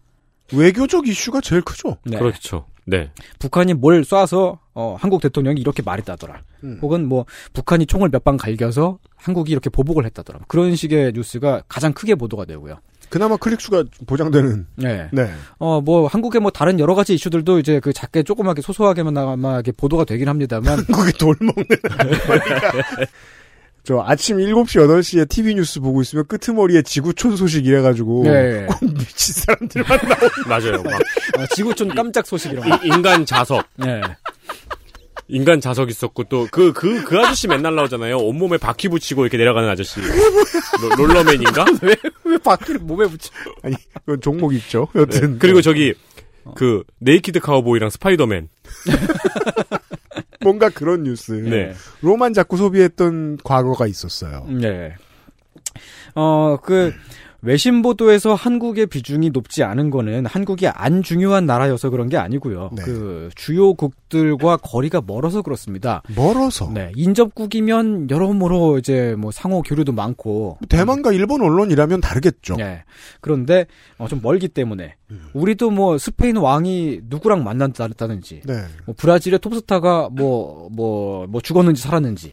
[0.52, 1.96] 외교적 이슈가 제일 크죠.
[2.04, 2.16] 네.
[2.16, 2.66] 그렇죠.
[2.86, 3.10] 네.
[3.38, 6.42] 북한이 뭘 쏴서 어, 한국 대통령이 이렇게 말했다더라.
[6.64, 6.78] 음.
[6.80, 7.24] 혹은 뭐
[7.54, 10.40] 북한이 총을 몇 방 갈겨서 한국이 이렇게 보복을 했다더라.
[10.46, 12.78] 그런 식의 뉴스가 가장 크게 보도가 되고요.
[13.14, 14.66] 그나마 클릭수가 보장되는.
[14.74, 15.08] 네.
[15.12, 15.30] 네.
[15.60, 19.70] 어, 뭐, 한국의 뭐, 다른 여러 가지 이슈들도 이제 그 작게 조그맣게 소소하게만 아마 이렇게
[19.70, 20.80] 보도가 되긴 합니다만.
[20.90, 21.64] 한국에 돌 먹는.
[23.84, 28.24] 저 아침 7시, 8시에 TV 뉴스 보고 있으면 끄트머리에 지구촌 소식 이래가지고.
[28.24, 28.66] 네.
[28.66, 30.28] 꼭 미친 사람들만 나오는.
[30.48, 30.82] 맞아요.
[30.82, 32.76] 막 어, 지구촌 깜짝 소식 이런 거.
[32.76, 33.64] 이- 인간 자석.
[33.76, 34.00] 네.
[35.28, 38.18] 인간 자석 있었고 또그그 그 아저씨 맨날 나오잖아요.
[38.18, 40.00] 온몸에 바퀴 붙이고 이렇게 내려가는 아저씨.
[40.00, 41.64] 로- 롤러맨인가?
[41.82, 43.30] 왜, 왜 바퀴를 몸에 붙여?
[43.62, 44.88] 아니, 그건 종목 있죠.
[44.94, 45.00] 네.
[45.00, 45.38] 여튼.
[45.38, 45.94] 그리고 저기
[46.54, 48.48] 그 naked 카우보이랑 스파이더맨.
[50.42, 51.32] 뭔가 그런 뉴스.
[51.32, 51.72] 네.
[52.02, 54.46] 로만 자꾸 소비했던 과거가 있었어요.
[54.50, 54.94] 네.
[56.14, 56.92] 어, 그,
[57.44, 62.70] 외신 보도에서 한국의 비중이 높지 않은 거는 한국이 안 중요한 나라여서 그런 게 아니고요.
[62.74, 62.82] 네.
[62.82, 66.02] 그 주요국들과 거리가 멀어서 그렇습니다.
[66.16, 66.70] 멀어서.
[66.72, 72.56] 네, 인접국이면 여러모로 이제 뭐 상호 교류도 많고 대만과 일본 언론이라면 다르겠죠.
[72.56, 72.82] 네.
[73.20, 73.66] 그런데
[73.98, 75.28] 어, 좀 멀기 때문에 음.
[75.34, 78.54] 우리도 뭐 스페인 왕이 누구랑 만났다든지 네.
[78.86, 82.32] 뭐 브라질의 톱스타가 뭐 뭐뭐 죽었는지 살았는지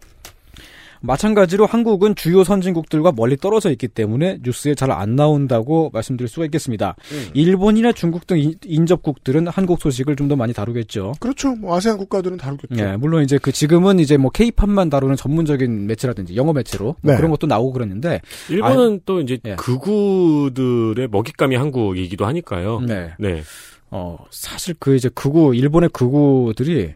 [1.02, 6.96] 마찬가지로 한국은 주요 선진국들과 멀리 떨어져 있기 때문에 뉴스에 잘 안 나온다고 말씀드릴 수가 있겠습니다.
[7.12, 7.30] 음.
[7.34, 11.14] 일본이나 중국 등 인- 인접국들은 한국 소식을 좀 더 많이 다루겠죠.
[11.20, 11.56] 그렇죠.
[11.56, 12.76] 뭐 아세안 국가들은 다르겠죠.
[12.82, 17.18] 예, 물론 이제 그 지금은 이제 뭐 케이팝만 다루는 전문적인 매체라든지 영어 매체로 뭐 네.
[17.18, 19.56] 그런 것도 나오고 그랬는데 일본은 또 이제 예.
[19.56, 22.82] 극우들의 먹잇감이 한국이기도 하니까요.
[22.82, 23.12] 네.
[23.20, 23.42] 네.
[23.90, 26.94] 어, 사실 그 이제 극우, 일본의 극우들이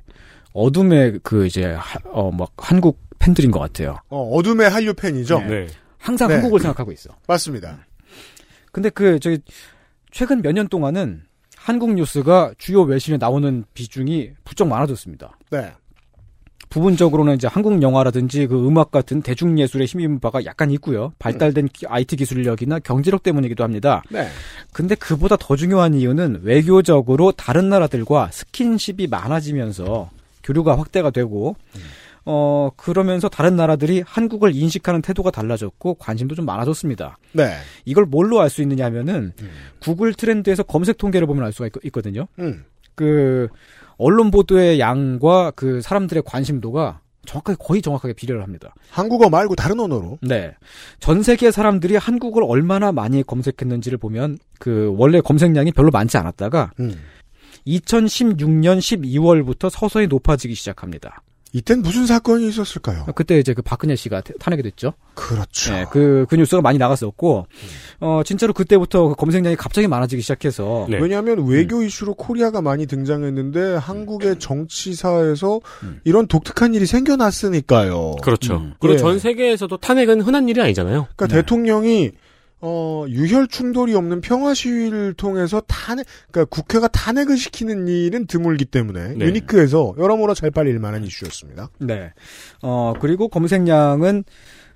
[0.53, 3.97] 어둠의 그 이제, 하- 어, 막 한국 팬들인 것 같아요.
[4.09, 5.39] 어, 둠의 한류 팬이죠.
[5.39, 5.67] 네.
[5.97, 6.35] 항상 네.
[6.35, 7.09] 한국을 생각하고 있어.
[7.27, 7.79] 맞습니다.
[8.71, 9.39] 근데 그 저기
[10.11, 11.23] 최근 몇 년 동안은
[11.57, 15.37] 한국 뉴스가 주요 외신에 나오는 비중이 부쩍 많아졌습니다.
[15.49, 15.71] 네.
[16.69, 21.13] 부분적으로는 이제 한국 영화라든지 그 음악 같은 대중 예술에 힘입은 바가 약간 있고요.
[21.19, 24.03] 발달된 기- IT 기술력이나 경제력 때문이기도 합니다.
[24.09, 24.27] 네.
[24.73, 30.09] 근데 그보다 더 중요한 이유는 외교적으로 다른 나라들과 스킨십이 많아지면서
[30.43, 31.55] 교류가 확대가 되고
[32.25, 37.17] 어 그러면서 다른 나라들이 한국을 인식하는 태도가 달라졌고 관심도 좀 많아졌습니다.
[37.33, 37.55] 네.
[37.85, 39.33] 이걸 뭘로 알 수 있느냐 하면은
[39.79, 42.65] 구글 트렌드에서 검색 통계를 보면 알 수가 있, 거든요 음.
[42.95, 43.47] 그
[43.97, 48.73] 언론 보도의 양과 그 사람들의 관심도가 정확하게 거의 정확하게 비례를 합니다.
[48.91, 50.19] 한국어 말고 다른 언어로.
[50.21, 50.53] 네.
[50.99, 56.95] 전 세계 사람들이 한국을 얼마나 많이 검색했는지를 보면 그 원래 검색량이 별로 많지 않았다가 음.
[57.67, 61.21] 2016년 12월부터 서서히 높아지기 시작합니다.
[61.55, 63.05] 이땐 무슨 사건이 있었을까요?
[63.15, 64.91] 그때 이제 그 박근혜 씨가 태- 탄핵이 됐죠.
[65.13, 65.71] 그렇죠.
[65.71, 67.47] 네, 그, 그 뉴스가 많이 나갔었고,
[68.01, 70.85] 어, 진짜로 그때부터 그 검색량이 갑자기 많아지기 시작해서.
[70.89, 70.97] 네.
[70.99, 75.61] 왜냐하면 외교 이슈로 코리아가 많이 등장했는데 한국의 정치사에서
[76.03, 78.15] 이런 독특한 일이 생겨났으니까요.
[78.21, 78.57] 그렇죠.
[78.57, 78.73] 음.
[78.81, 78.97] 그리고 예.
[78.97, 81.07] 전 세계에서도 탄핵은 흔한 일이 아니잖아요.
[81.15, 82.11] 그러니까 대통령이
[82.61, 89.15] 어, 유혈 충돌이 없는 평화 시위를 통해서 탄핵, 그러니까 국회가 탄핵을 시키는 일은 드물기 때문에
[89.15, 89.25] 네.
[89.25, 91.69] 유니크해서 여러모로 잘 팔릴 만한 이슈였습니다.
[91.79, 92.11] 네.
[92.63, 94.23] 어, 그리고 검색량은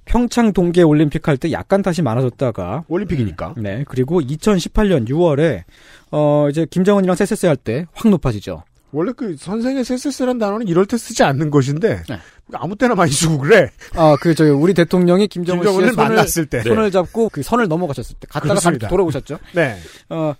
[0.05, 3.53] 평창 동계 올림픽 할 때 약간 다시 많아졌다가 올림픽이니까.
[3.57, 3.84] 네.
[3.88, 5.63] 그리고 2018년 6월에
[6.11, 8.63] 어 이제 김정은이랑 쎄쎄쎄 할 때 확 높아지죠.
[8.91, 12.19] 원래 그 선생의 쎄쎄쎄란 단어는 이럴 때 쓰지 않는 것인데 네.
[12.53, 13.69] 아무 때나 많이 쓰고 그래.
[13.95, 16.61] 아, 그 저희 우리 대통령이 김정은 손을 만났을 때.
[16.61, 19.39] 손을 잡고 그 선을 넘어가셨을 때 갔다가 돌아오셨죠.
[19.53, 19.77] 네.
[20.09, 20.35] 어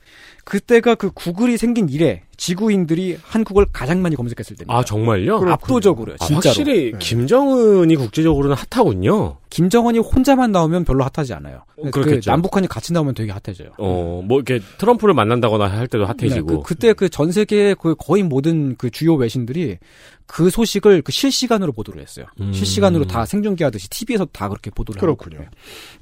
[0.45, 4.73] 그때가 그 구글이 생긴 이래 지구인들이 한국을 가장 많이 검색했을 때입니다.
[4.75, 5.43] 아 정말요?
[5.51, 6.49] 압도적으로요, 아, 진짜로.
[6.49, 9.35] 확실히 김정은이 국제적으로는 핫하군요.
[9.49, 11.63] 김정은이 혼자만 나오면 별로 핫하지 않아요.
[11.75, 12.31] 그 그렇겠죠.
[12.31, 13.71] 남북한이 같이 나오면 되게 핫해져요.
[13.77, 16.47] 어, 뭐 이렇게 트럼프를 만난다거나 할 때도 핫해지고.
[16.51, 19.77] 네, 그, 그때 그 전 세계 그 거의 모든 그 주요 외신들이
[20.25, 22.27] 그 소식을 그 실시간으로 보도를 했어요.
[22.39, 22.53] 음.
[22.53, 25.39] 실시간으로 다 생중계하듯이 TV에서 다 그렇게 보도를 그렇군요.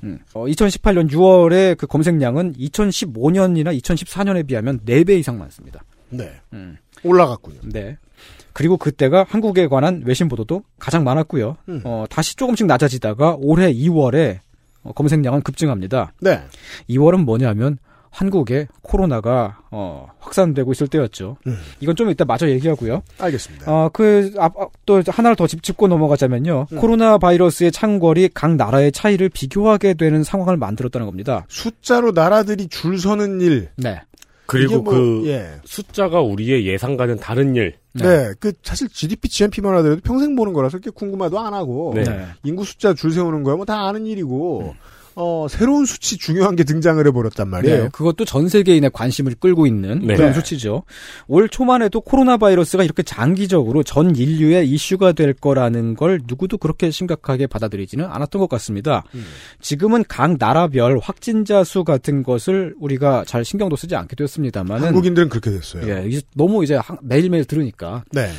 [0.03, 0.19] 음.
[0.35, 5.81] 어, 2018년 6월에 그 검색량은 2015년이나 2014년에 비하면 4배 이상 많습니다.
[6.09, 6.31] 네.
[6.53, 6.77] 음.
[7.03, 7.59] 올라갔군요.
[7.63, 7.97] 네.
[8.53, 11.57] 그리고 그때가 한국에 관한 외신 보도도 가장 많았고요.
[11.69, 11.81] 음.
[11.83, 14.39] 어, 다시 조금씩 낮아지다가 올해 2월에
[14.83, 16.13] 어, 검색량은 급증합니다.
[16.21, 16.41] 네.
[16.89, 17.77] 2월은 뭐냐면
[18.09, 21.37] 한국에 코로나가 어, 확산되고 있을 때였죠.
[21.45, 21.59] 음.
[21.81, 23.03] 이건 좀 이따 마저 얘기하고요.
[23.19, 23.71] 알겠습니다.
[23.71, 26.67] 어, 그, 앞, 앞, 또 하나를 더 짚, 짚고 넘어가자면요.
[26.71, 26.77] 음.
[26.79, 31.45] 코로나 바이러스의 창궐이 각 나라의 차이를 비교하게 되는 상황을 만들었다는 겁니다.
[31.47, 33.69] 숫자로 나라들이 줄 서는 일.
[33.75, 34.01] 네.
[34.47, 35.59] 그리고 뭐, 그 예.
[35.65, 37.75] 숫자가 우리의 예상과는 다른 일.
[37.93, 38.31] 네.
[38.39, 42.03] 그 사실 GDP GNP만 하더라도 평생 보는 거라서 그렇게 궁금하도 안 하고 네.
[42.03, 42.25] 네.
[42.43, 44.75] 인구 숫자 줄 세우는 거야 뭐 다 아는 일이고
[45.19, 47.83] 어 새로운 수치 중요한 게 등장을 해버렸단 말이에요.
[47.85, 50.15] 네, 그것도 전 세계인의 관심을 끌고 있는 네.
[50.15, 50.33] 그런 네.
[50.33, 50.83] 수치죠.
[51.27, 56.91] 올 초만 해도 코로나 바이러스가 이렇게 장기적으로 전 인류의 이슈가 될 거라는 걸 누구도 그렇게
[56.91, 59.03] 심각하게 받아들이지는 않았던 것 같습니다.
[59.15, 59.25] 음.
[59.59, 65.49] 지금은 각 나라별 확진자 수 같은 것을 우리가 잘 신경도 쓰지 않게 되었습니다만은 한국인들은 그렇게
[65.49, 65.89] 됐어요.
[65.89, 68.03] 예, 이제 너무 이제 하- 매일매일 들으니까.
[68.11, 68.29] 네.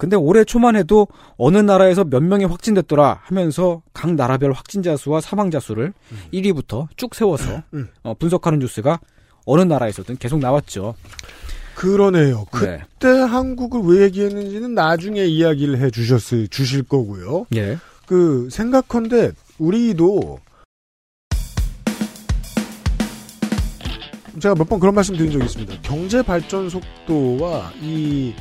[0.00, 5.60] 근데 올해 초만 해도 어느 나라에서 몇 명이 확진됐더라 하면서 각 나라별 확진자 수와 사망자
[5.60, 5.92] 수를
[6.32, 7.88] 1위부터 쭉 세워서 음.
[8.02, 8.98] 어, 분석하는 뉴스가
[9.44, 10.94] 어느 나라에서든 계속 나왔죠.
[11.74, 12.46] 그러네요.
[12.62, 12.80] 네.
[12.98, 17.44] 그때 한국을 왜 얘기했는지는 나중에 이야기를 해 주셨을 주실 거고요.
[17.54, 17.76] 예.
[18.06, 20.38] 그 생각컨대 우리도
[24.40, 25.74] 제가 몇 번 그런 말씀 드린 적이 있습니다.
[25.82, 28.32] 경제 발전 속도와 이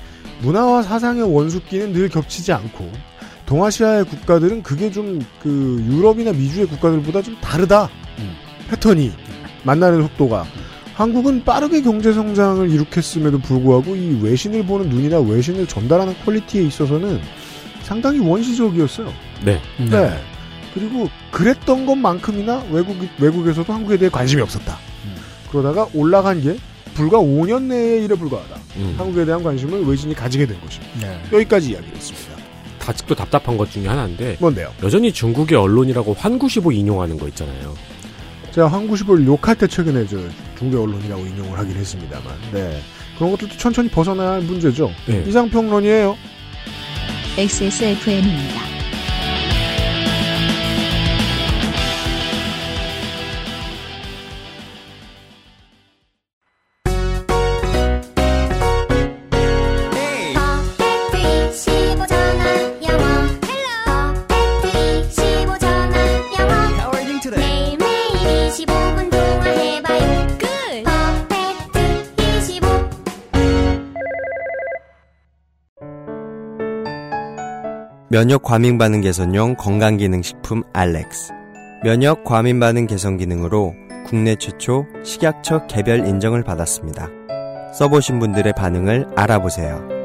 [0.41, 2.91] 문화와 사상의 원숙기는 늘 겹치지 않고
[3.45, 7.89] 동아시아의 국가들은 그게 좀 그 유럽이나 미주의 국가들보다 좀 다르다.
[8.19, 8.35] 음.
[8.69, 9.11] 패턴이
[9.63, 10.45] 만나는 속도가
[10.93, 17.21] 한국은 빠르게 경제 성장을 이룩했음에도 불구하고 이 외신을 보는 눈이나 외신을 전달하는 quality에 있어서는
[17.83, 19.11] 상당히 원시적이었어요.
[19.45, 19.61] 네.
[19.89, 20.21] 네.
[20.73, 24.77] 그리고 그랬던 것만큼이나 외국 외국에서도 한국에 대해 관심이 없었다.
[25.49, 26.57] 그러다가 올라간 게
[26.99, 28.59] 불과 5년 내에 일에 불과하다.
[28.75, 28.95] 음.
[28.97, 30.99] 한국에 대한 관심을 외신이 가지게 된 것입니다.
[30.99, 31.21] 네.
[31.31, 32.35] 여기까지 이야기를 했습니다.
[32.85, 34.73] 아직도 답답한 것 중에 하나인데 뭔데요?
[34.83, 37.73] 여전히 중국의 언론이라고 환구시보 인용하는 거 있잖아요.
[38.51, 40.17] 제가 한구시볼 욕할 때 최근에 저
[40.57, 42.81] 중국 언론이라고 인용을 하긴 했습니다만, 네
[43.15, 44.91] 그런 것들도 천천히 벗어나야 할 문제죠.
[45.07, 45.23] 네.
[45.27, 46.17] 이상평론이에요.
[47.37, 48.78] XSFM입니다.
[78.11, 81.31] 면역 과민 반응 개선용 건강 기능 식품 알렉스.
[81.83, 83.75] 면역 과민 반응 개선 기능으로
[84.07, 87.07] 국내 최초 식약처 개별 인정을 받았습니다.
[87.75, 89.98] 써보신 분들의 반응을 알아보세요.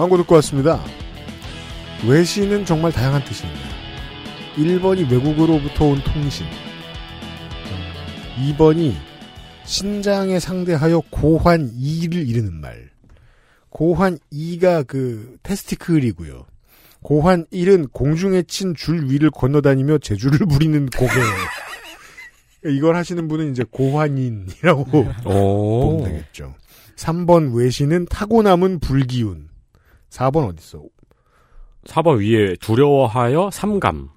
[0.00, 0.82] 광고 듣고 왔습니다.
[2.08, 3.60] 외신은 정말 다양한 뜻입니다.
[4.56, 6.46] 1번이 외국으로부터 온 통신.
[8.38, 8.94] 2번이
[9.66, 12.88] 신장에 상대하여 고환 2를 이르는 말.
[13.68, 16.46] 고환 2가 그 테스티클이고요.
[17.02, 21.12] 고환 1은 공중에 친 줄 위를 건너다니며 제주를 부리는 고개.
[22.74, 24.84] 이걸 하시는 분은 이제 고환인이라고
[25.24, 26.54] 보면 되겠죠.
[26.96, 29.49] 3번 외신은 타고 남은 불기운.
[30.10, 30.82] 4번 어딨어?
[31.84, 34.08] 4번 위에 두려워하여 삼감.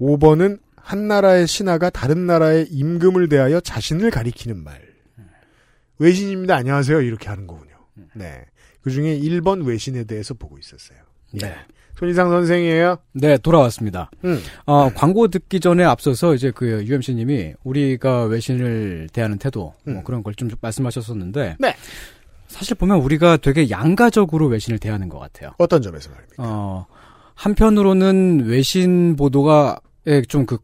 [0.00, 4.80] 5번은 한 나라의 신하가 다른 나라의 임금을 대하여 자신을 가리키는 말.
[5.98, 6.56] 외신입니다.
[6.56, 7.02] 안녕하세요.
[7.02, 7.74] 이렇게 하는 거군요.
[8.14, 8.44] 네.
[8.80, 10.98] 그 중에 1번 외신에 대해서 보고 있었어요.
[11.32, 11.54] 네.
[11.98, 12.96] 손희상 선생이에요.
[13.12, 14.10] 네, 돌아왔습니다.
[14.24, 14.40] 음.
[14.64, 20.32] 어, 광고 듣기 전에 앞서서 이제 그 UMC님이 우리가 외신을 대하는 태도 뭐 그런 걸
[20.34, 21.76] 좀 말씀하셨었는데 네.
[22.50, 25.52] 사실 보면 우리가 되게 양가적으로 외신을 대하는 것 같아요.
[25.58, 26.42] 어떤 점에서 말입니까?
[26.42, 26.86] 어,
[27.34, 29.80] 한편으로는 외신 보도가
[30.28, 30.58] 좀그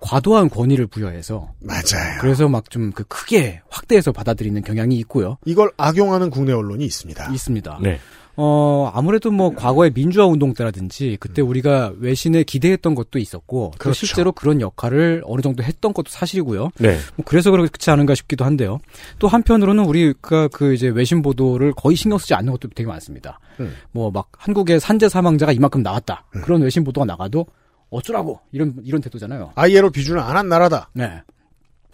[0.00, 2.18] 과도한 권위를 부여해서 맞아요.
[2.20, 5.38] 그래서 막 좀 그 크게 확대해서 받아들이는 경향이 있고요.
[5.44, 7.30] 이걸 악용하는 국내 언론이 있습니다.
[7.32, 7.78] 있습니다.
[7.82, 8.00] 네.
[8.36, 14.06] 어, 아무래도 뭐 과거의 민주화 운동 때라든지 그때 우리가 외신에 기대했던 것도 있었고 또 그렇죠.
[14.06, 16.70] 실제로 그런 역할을 어느 정도 했던 것도 사실이고요.
[16.78, 16.98] 네.
[17.16, 18.78] 뭐 그래서 그렇지 않은가 싶기도 한데요.
[19.18, 23.38] 또 한편으로는 우리가 그 이제 외신 보도를 거의 신경 쓰지 않는 것도 되게 많습니다.
[23.60, 23.74] 음.
[23.92, 26.24] 뭐막 한국의 산재 사망자가 이만큼 나왔다.
[26.30, 27.44] 그런 외신 보도가 나가도
[27.90, 29.52] 어쩌라고 이런 이런 태도잖아요.
[29.54, 30.88] 아이에로 비준을 안 한 나라다.
[30.94, 31.20] 네.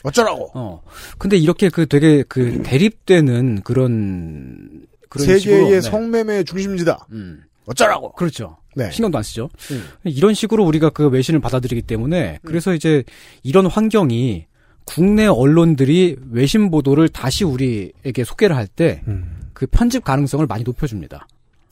[0.05, 0.53] 어쩌라고.
[0.55, 0.83] 어.
[1.19, 5.81] 근데 이렇게 그 되게 그 대립되는 그런 그런 식으로, 세계의 네.
[5.81, 7.07] 성매매 중심지다.
[7.13, 7.43] 음.
[7.67, 8.13] 어쩌라고.
[8.13, 8.57] 그렇죠.
[8.75, 8.91] 네.
[8.91, 9.51] 신경도 안 쓰죠.
[9.73, 9.85] 음.
[10.05, 13.03] 이런 식으로 우리가 그 외신을 받아들이기 때문에 그래서 이제
[13.43, 14.47] 이런 환경이
[14.85, 19.51] 국내 언론들이 외신 보도를 다시 우리에게 소개를 할 때그 음.
[19.71, 21.27] 편집 가능성을 많이 높여줍니다.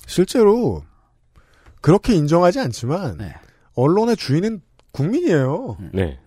[0.06, 0.82] 실제로
[1.80, 3.34] 그렇게 인정하지 않지만 네.
[3.74, 4.60] 언론의 주인은
[4.90, 5.78] 국민이에요.
[5.92, 6.18] 네.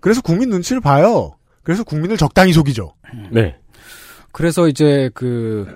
[0.00, 1.34] 그래서 국민 눈치를 봐요.
[1.62, 2.94] 그래서 국민을 적당히 속이죠.
[3.30, 3.56] 네.
[4.32, 5.66] 그래서 이제 그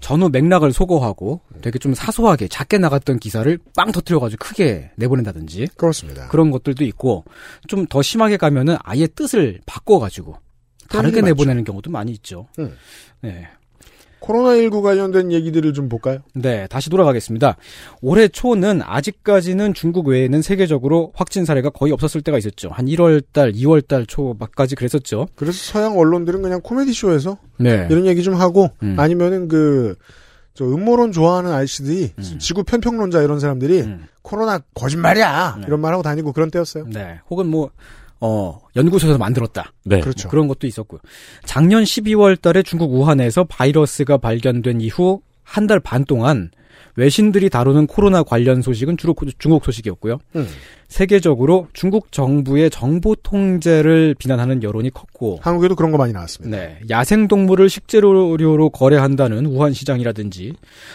[0.00, 6.28] 전후 맥락을 소거하고 되게 좀 사소하게 작게 나갔던 기사를 빵 터트려가지고 크게 내보낸다든지 그렇습니다.
[6.28, 7.24] 그런 것들도 있고
[7.68, 10.36] 좀 더 심하게 가면은 아예 뜻을 바꿔가지고
[10.88, 12.46] 다르게 내보내는 경우도 많이 있죠.
[12.58, 12.76] 음.
[13.22, 13.48] 네.
[14.26, 16.18] 코로나19 관련된 얘기들을 좀 볼까요?
[16.34, 17.56] 네, 다시 돌아가겠습니다.
[18.02, 22.70] 올해 초는 아직까지는 중국 외에는 세계적으로 확진 사례가 거의 없었을 때가 있었죠.
[22.70, 25.28] 한 1월 달, 2월 달 초까지 그랬었죠.
[25.34, 27.86] 그래서 서양 언론들은 그냥 코미디 쇼에서 네.
[27.90, 28.96] 이런 얘기 좀 하고 음.
[28.98, 29.96] 아니면은 그
[30.56, 34.06] 저 음모론 좋아하는 아저씨들이 지구 편평론자 이런 사람들이 음.
[34.22, 36.86] 코로나 거짓말이야 이런 말 하고 다니고 그런 때였어요.
[36.88, 37.20] 네.
[37.28, 37.70] 혹은 뭐,
[38.20, 39.72] 어, 연구소에서 만들었다.
[39.84, 40.00] 네.
[40.00, 40.28] 그렇죠.
[40.28, 41.00] 뭐 그런 것도 있었고요.
[41.44, 46.50] 작년 12월 달에 중국 우한에서 바이러스가 발견된 이후 한 달 반 동안
[46.96, 50.18] 외신들이 다루는 코로나 관련 소식은 주로 중국 소식이었고요.
[50.34, 50.46] 음.
[50.88, 56.56] 세계적으로 중국 정부의 정보 통제를 비난하는 여론이 컸고 한국에도 그런 거 많이 나왔습니다.
[56.56, 60.54] 네, 야생 동물을 식재료로 거래한다는 우한 시장이라든지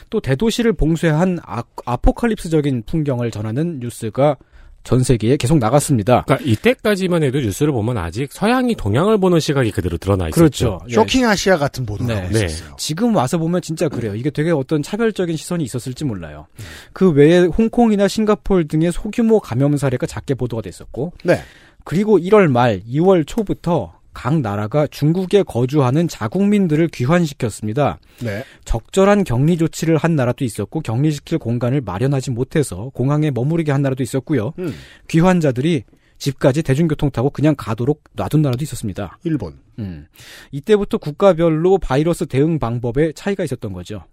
[0.10, 4.38] 또 대도시를 봉쇄한 아, 아포칼립스적인 풍경을 전하는 뉴스가
[4.84, 6.24] 전 세계에 계속 나갔습니다.
[6.26, 10.36] 그러니까 이때까지만 해도 뉴스를 보면 아직 서양이 동양을 보는 시각이 그대로 드러나 있었죠.
[10.36, 10.80] 그렇죠.
[10.90, 10.94] 예.
[10.94, 12.30] 쇼킹 아시아 같은 보도가 네.
[12.30, 12.46] 네.
[12.46, 12.76] 있었어요.
[12.78, 14.16] 지금 와서 보면 진짜 그래요.
[14.16, 16.48] 이게 되게 어떤 차별적인 시선이 있었을지 몰라요.
[16.94, 21.42] 그 외에 홍콩이나 싱가폴 등의 소규모 감염 사례가 작게 보도가 됐었고, 네.
[21.84, 28.00] 그리고 1월 말, 2월 초부터 각 나라가 중국에 거주하는 자국민들을 귀환시켰습니다.
[28.22, 28.44] 네.
[28.66, 34.54] 적절한 격리 조치를 한 나라도 있었고 격리시킬 공간을 마련하지 못해서 공항에 머무르게 한 나라도 있었고요.
[34.60, 34.74] 음.
[35.08, 35.84] 귀환자들이
[36.18, 39.18] 집까지 대중교통 타고 그냥 가도록 놔둔 나라도 있었습니다.
[39.24, 39.60] 일본.
[39.80, 40.08] 음.
[40.52, 44.04] 이때부터 국가별로 바이러스 대응 방법에 차이가 있었던 거죠.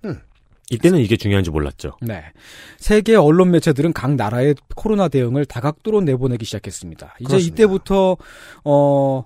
[0.71, 1.97] 이때는 이게 중요한지 몰랐죠.
[2.01, 2.23] 네.
[2.79, 7.17] 세계 언론 매체들은 각 나라의 코로나 대응을 다각도로 내보내기 시작했습니다.
[7.21, 7.55] 이제 그렇습니다.
[7.55, 8.17] 이때부터
[8.65, 9.25] 어,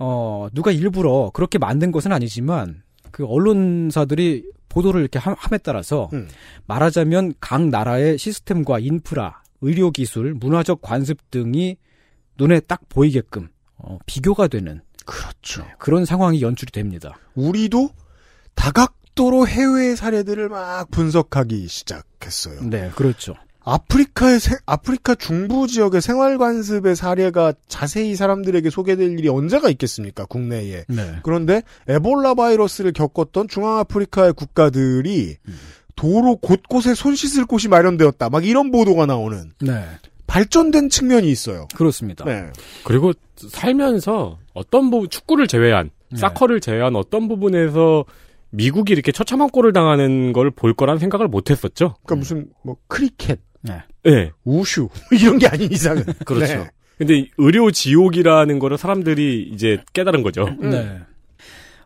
[0.00, 6.28] 어, 누가 일부러 그렇게 만든 것은 아니지만 그 언론사들이 보도를 이렇게 함- 함에 따라서 음.
[6.66, 11.76] 말하자면 각 나라의 시스템과 인프라, 의료 기술, 문화적 관습 등이
[12.38, 15.64] 눈에 딱 보이게끔 어, 비교가 되는 그렇죠.
[15.78, 17.18] 그런 상황이 연출이 됩니다.
[17.34, 17.90] 우리도
[18.54, 22.60] 다각도 고속도로 해외 사례들을 막 분석하기 시작했어요.
[22.62, 23.34] 네, 그렇죠.
[23.64, 30.24] 아프리카의 세- 아프리카 중부 지역의 생활 관습의 사례가 자세히 사람들에게 소개될 일이 언제가 있겠습니까?
[30.24, 30.84] 국내에.
[30.88, 31.16] 네.
[31.22, 35.36] 그런데 에볼라 바이러스를 겪었던 중앙아프리카의 국가들이
[35.96, 38.30] 도로 곳곳에 손 씻을 곳이 마련되었다.
[38.30, 39.84] 막 이런 보도가 나오는 네.
[40.26, 41.68] 발전된 측면이 있어요.
[41.74, 42.24] 그렇습니다.
[42.24, 42.50] 네.
[42.84, 46.18] 그리고 살면서 어떤 부분 축구를 제외한 네.
[46.18, 48.04] 사커를 제외한 어떤 부분에서
[48.50, 51.94] 미국이 이렇게 처참한 꼴을 당하는 걸 볼 거란 생각을 못 했었죠.
[52.04, 53.82] 그러니까 무슨 뭐 크리켓, 네.
[54.04, 54.30] 네.
[54.44, 56.54] 우슈 이런 게 아닌 이상은 그렇죠.
[56.54, 56.70] 네.
[56.98, 60.50] 근데 이 의료 지옥이라는 거를 사람들이 이제 깨달은 거죠.
[60.60, 60.98] 네.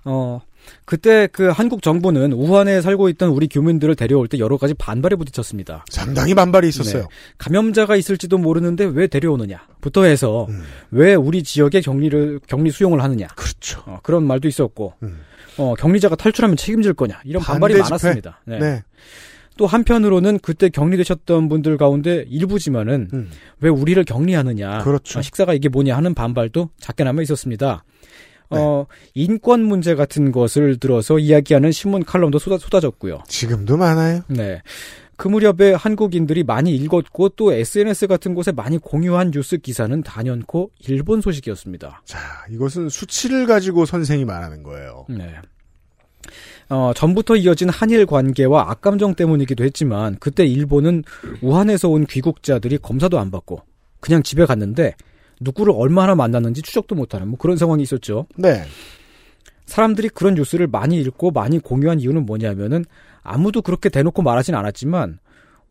[0.04, 0.40] 어,
[0.84, 5.84] 그때 그 한국 정부는 우한에 살고 있던 우리 교민들을 데려올 때 여러 가지 반발에 부딪혔습니다.
[5.88, 7.02] 상당히 반발이 있었어요.
[7.02, 7.08] 네.
[7.38, 10.62] 감염자가 있을지도 모르는데 왜 데려오느냐?부터 해서 음.
[10.90, 13.28] 왜 우리 지역에 격리를 격리 수용을 하느냐?
[13.36, 13.82] 그렇죠.
[13.86, 15.20] 어, 그런 말도 있었고, 음.
[15.58, 17.20] 어, 격리자가 탈출하면 책임질 거냐?
[17.24, 17.82] 이런 반발이 집회?
[17.82, 18.40] 많았습니다.
[18.44, 18.58] 네.
[18.58, 18.82] 네.
[19.56, 23.30] 또 한편으로는 그때 격리되셨던 분들 가운데 일부지만은 음.
[23.60, 24.78] 왜 우리를 격리하느냐?
[24.78, 25.18] 그렇죠.
[25.18, 27.84] 어, 식사가 이게 뭐냐 하는 반발도 작게나마 있었습니다.
[28.50, 28.58] 네.
[28.58, 33.22] 어, 인권 문제 같은 것을 들어서 이야기하는 신문 칼럼도 쏟아, 쏟아졌고요.
[33.28, 34.22] 지금도 많아요.
[34.28, 34.62] 네.
[35.16, 41.20] 그 무렵에 한국인들이 많이 읽었고 또 SNS 같은 곳에 많이 공유한 뉴스 기사는 단연코 일본
[41.20, 42.02] 소식이었습니다.
[42.04, 42.18] 자,
[42.50, 45.06] 이것은 수치를 가지고 선생이 말하는 거예요.
[45.08, 45.36] 네.
[46.68, 51.04] 어, 전부터 이어진 한일 관계와 악감정 때문이기도 했지만 그때 일본은
[51.42, 53.60] 우한에서 온 귀국자들이 검사도 안 받고
[54.00, 54.94] 그냥 집에 갔는데
[55.40, 58.26] 누구를 얼마나 만났는지 추적도 못하는 뭐 그런 상황이 있었죠.
[58.36, 58.62] 네.
[59.66, 62.84] 사람들이 그런 뉴스를 많이 읽고 많이 공유한 이유는 뭐냐면은
[63.22, 65.18] 아무도 그렇게 대놓고 말하진 않았지만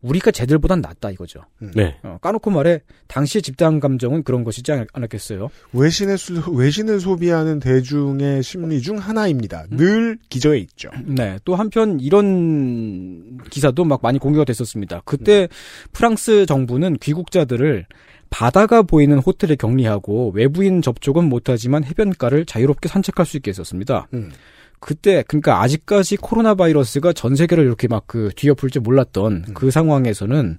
[0.04, 1.40] 우리가 쟤들보단 낫다 이거죠.
[1.74, 1.96] 네.
[2.02, 5.48] 어, 까놓고 말해 당시의 집단 감정은 그런 것이지 않- 않았겠어요.
[5.72, 9.66] 외신의 수, 외신을 소비하는 대중의 심리 중 하나입니다.
[9.70, 10.90] 늘 기저에 있죠.
[11.04, 11.38] 네.
[11.44, 15.02] 또 한편 이런 기사도 막 많이 공유가 됐었습니다.
[15.06, 15.48] 그때
[15.92, 17.86] 프랑스 정부는 귀국자들을
[18.30, 24.08] 바다가 보이는 호텔에 격리하고 외부인 접촉은 못하지만 해변가를 자유롭게 산책할 수 있게 했었습니다.
[24.12, 24.30] 음.
[24.84, 30.58] 그때 그러니까 아직까지 코로나 바이러스가 전 세계를 이렇게 막 그 뒤엎을 줄 몰랐던 그 상황에서는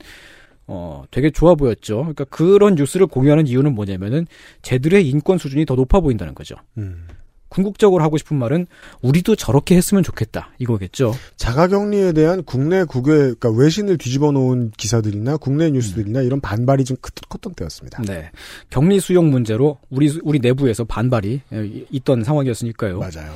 [0.67, 1.97] 어 되게 좋아 보였죠.
[1.99, 4.26] 그러니까 그런 뉴스를 공유하는 이유는 뭐냐면은
[4.63, 6.55] 쟤들의 인권 수준이 더 높아 보인다는 거죠.
[6.80, 7.05] 음.
[7.49, 8.65] 궁극적으로 하고 싶은 말은
[9.03, 11.13] 우리도 저렇게 했으면 좋겠다 이거겠죠.
[11.38, 17.11] 자가격리에 대한 국내 국외, 그러니까 외신을 뒤집어 놓은 기사들이나 국내 뉴스들이나 이런 반발이 좀 크-
[17.30, 18.01] 컸던 때였습니다.
[18.01, 18.32] 네.
[18.71, 22.97] 격리 수용 문제로 우리 우리 내부에서 반발이 에, 있던 상황이었으니까요.
[22.99, 23.32] 맞아요.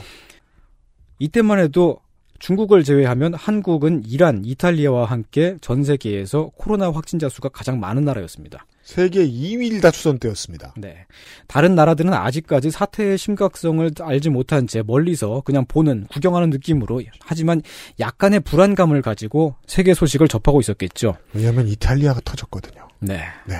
[1.19, 1.99] 이때만 해도
[2.39, 8.65] 중국을 제외하면 한국은 이란, 이탈리아와 함께 전 세계에서 코로나 확진자 수가 가장 많은 나라였습니다.
[8.81, 10.73] 세계 2위를 다투던 때였습니다.
[10.77, 11.05] 네.
[11.47, 17.61] 다른 나라들은 아직까지 사태의 심각성을 알지 못한 채 멀리서 그냥 보는, 구경하는 느낌으로 하지만
[17.99, 21.17] 약간의 불안감을 가지고 세계 소식을 접하고 있었겠죠.
[21.33, 22.87] 왜냐하면 이탈리아가 터졌거든요.
[22.99, 23.21] 네.
[23.45, 23.55] 네.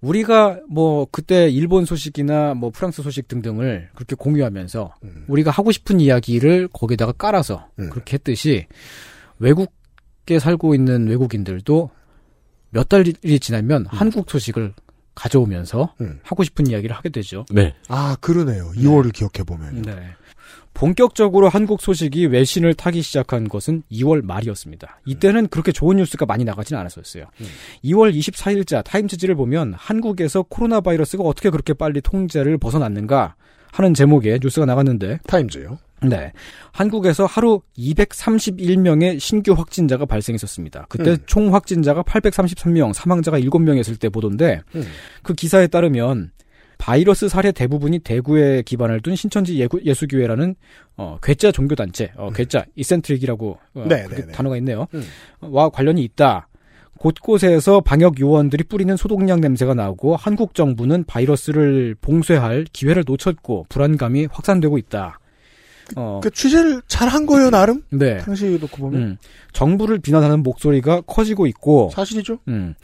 [0.00, 4.94] 우리가 뭐 그때 일본 소식이나 뭐 프랑스 소식 등등을 그렇게 공유하면서
[5.28, 7.90] 우리가 하고 싶은 이야기를 거기다가 깔아서 음.
[7.90, 8.66] 그렇게 했듯이
[9.38, 11.90] 외국에 살고 있는 외국인들도
[12.70, 14.74] 몇 달이 지나면 한국 소식을
[15.14, 16.20] 가져오면서 음.
[16.22, 17.44] 하고 싶은 이야기를 하게 되죠.
[17.50, 17.74] 네.
[17.88, 18.70] 아, 그러네요.
[18.74, 19.82] 2월을 기억해 보면.
[19.82, 19.96] 네.
[20.80, 25.00] 본격적으로 한국 소식이 외신을 타기 시작한 것은 2월 말이었습니다.
[25.04, 27.26] 이때는 그렇게 좋은 뉴스가 많이 나가진 않았었어요.
[27.84, 33.34] 2월 24일자 타임즈지를 보면 한국에서 코로나 바이러스가 어떻게 그렇게 빨리 통제를 벗어났는가
[33.72, 35.76] 하는 제목의 뉴스가 나갔는데 타임즈요.
[36.04, 36.32] 네.
[36.72, 40.86] 한국에서 하루 231명의 신규 확진자가 발생했었습니다.
[40.88, 41.18] 그때 음.
[41.26, 44.86] 총 확진자가 833명, 사망자가 7명이었을 때 보던데 음.
[45.22, 46.30] 그 기사에 따르면
[46.80, 50.54] 바이러스 사례 대부분이 대구에 기반을 둔 신천지 예수교회라는
[50.96, 53.88] 어, 괴짜 종교단체, 어, 괴짜 이센트릭이라고 어, 음.
[53.88, 54.32] 네, 네, 네.
[54.32, 54.86] 단어가 있네요.
[54.94, 55.02] 음.
[55.42, 56.48] 와 관련이 있다.
[56.98, 64.76] 곳곳에서 방역 요원들이 뿌리는 소독약 냄새가 나고 한국 정부는 바이러스를 봉쇄할 기회를 놓쳤고 불안감이 확산되고
[64.78, 65.19] 있다.
[65.96, 67.82] 어, 그 취재를 잘 한 거예요, 나름?
[67.90, 68.18] 네.
[68.18, 69.02] 당시 놓고 보면.
[69.02, 69.16] 음,
[69.52, 72.38] 정부를 비난하는 목소리가 커지고 있고 사실이죠?
[72.46, 72.74] 음,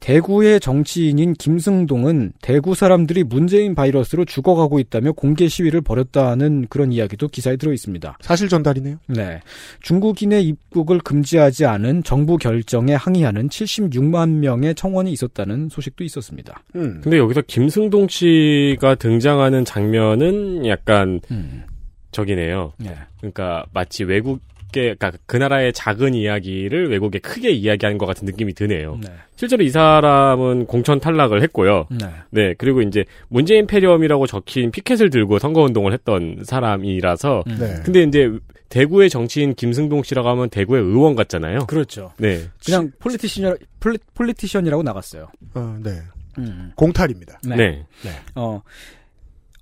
[0.00, 7.56] 대구의 정치인인 김승동은 대구 사람들이 문재인 바이러스로 죽어가고 있다며 공개 시위를 벌였다는 그런 이야기도 기사에
[7.56, 8.16] 들어 있습니다.
[8.22, 8.96] 사실 전달이네요.
[9.08, 9.40] 네.
[9.82, 16.62] 중국인의 입국을 금지하지 않은 정부 결정에 항의하는 76만 명의 청원이 있었다는 소식도 있었습니다.
[16.76, 17.00] 음.
[17.02, 21.64] 근데 여기서 김승동 씨가 등장하는 장면은 약간 음.
[22.14, 22.72] 저기네요.
[22.78, 22.94] 네.
[23.18, 24.38] 그러니까 마치 외국의
[24.72, 28.98] 그러니까 그 나라의 작은 이야기를 외국에 크게 이야기하는 것 같은 느낌이 드네요.
[29.02, 29.08] 네.
[29.36, 31.86] 실제로 이 사람은 공천 탈락을 했고요.
[31.90, 32.06] 네.
[32.30, 37.56] 네, 그리고 이제 문재인 폐렴이라고 적힌 피켓을 들고 선거 운동을 했던 사람이라서 음.
[37.58, 37.74] 네.
[37.84, 38.30] 근데 이제
[38.70, 41.66] 대구의 정치인 김승동 씨라고 하면 대구의 의원 같잖아요.
[41.66, 42.12] 그렇죠.
[42.16, 42.40] 네.
[42.64, 45.28] 그냥 politician poli, politician이라고 나갔어요.
[45.54, 45.90] 어, 네.
[46.38, 46.72] 음.
[46.74, 47.40] 공탈입니다.
[47.44, 47.56] 네.
[47.56, 47.84] 네.
[48.34, 48.60] 어,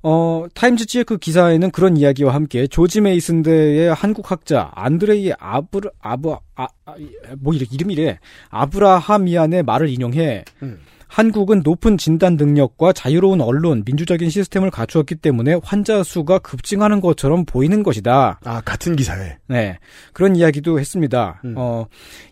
[0.02, 6.34] 어, 타임즈지의 그 기사에는 그런 이야기와 함께 조지 메이슨 대의 한국 학자 안드레이 아브르 아브
[6.56, 6.94] 아, 아,
[7.38, 8.18] 뭐 이래 이름이래
[8.50, 10.80] 아브라하미안의 말을 인용해 음.
[11.12, 17.82] 한국은 높은 진단 능력과 자유로운 언론, 민주적인 시스템을 갖추었기 때문에 환자 수가 급증하는 것처럼 보이는
[17.82, 18.40] 것이다.
[18.42, 19.36] 아, 같은 기사에.
[19.46, 19.78] 네.
[20.14, 21.42] 그런 이야기도 했습니다.
[21.44, 21.52] 음.
[21.58, 21.84] 어,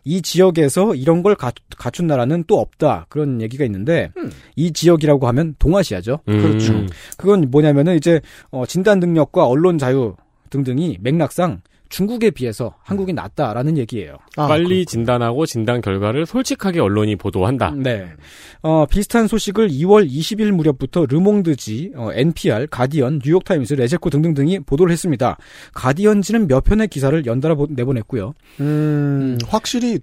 [0.03, 3.05] 이 지역에서 이런 걸 가, 갖춘 나라는 또 없다.
[3.11, 4.33] 그런 얘기가 있는데, 음.
[4.57, 6.21] 이 지역이라고 하면 동아시아죠.
[6.29, 6.41] 음.
[6.41, 6.73] 그렇죠.
[7.19, 10.17] 그건 뭐냐면은 이제, 어, 진단 능력과 언론 자유
[10.49, 11.61] 등등이 맥락상
[11.91, 14.17] 중국에 비해서 한국이 낫다라는 얘기예요.
[14.37, 17.73] 아, 빨리 진단하고 진단 결과를 솔직하게 언론이 보도한다.
[17.77, 18.07] 네.
[18.63, 25.37] 어, 비슷한 소식을 2월 20일 무렵부터 르몽드지, 어, NPR, 가디언, 뉴욕타임스, 레제코 등등등이 보도를 했습니다.
[25.75, 28.35] 가디언지는 몇 편의 기사를 연달아 보- 내보냈고요.
[28.61, 29.99] 음, 확실히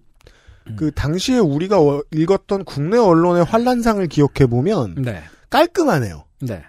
[0.76, 5.22] 그 당시에 우리가 어- 읽었던 국내 언론의 환란상을 기억해 보면 네.
[5.50, 6.26] 깔끔하네요.
[6.42, 6.62] 네.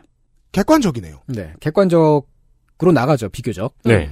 [0.52, 1.22] 객관적이네요.
[1.26, 1.52] 네.
[1.60, 2.28] 객관적
[2.80, 3.74] 으로 나가죠, 비교적.
[3.82, 4.08] 네.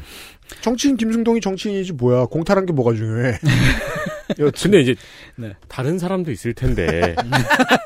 [0.60, 2.26] 정치인 김승동이 정치인이지 뭐야.
[2.26, 3.38] 공탈한 게 뭐가 중요해.
[4.60, 4.94] 근데 이제
[5.36, 5.52] 네.
[5.68, 7.14] 다른 사람도 있을 텐데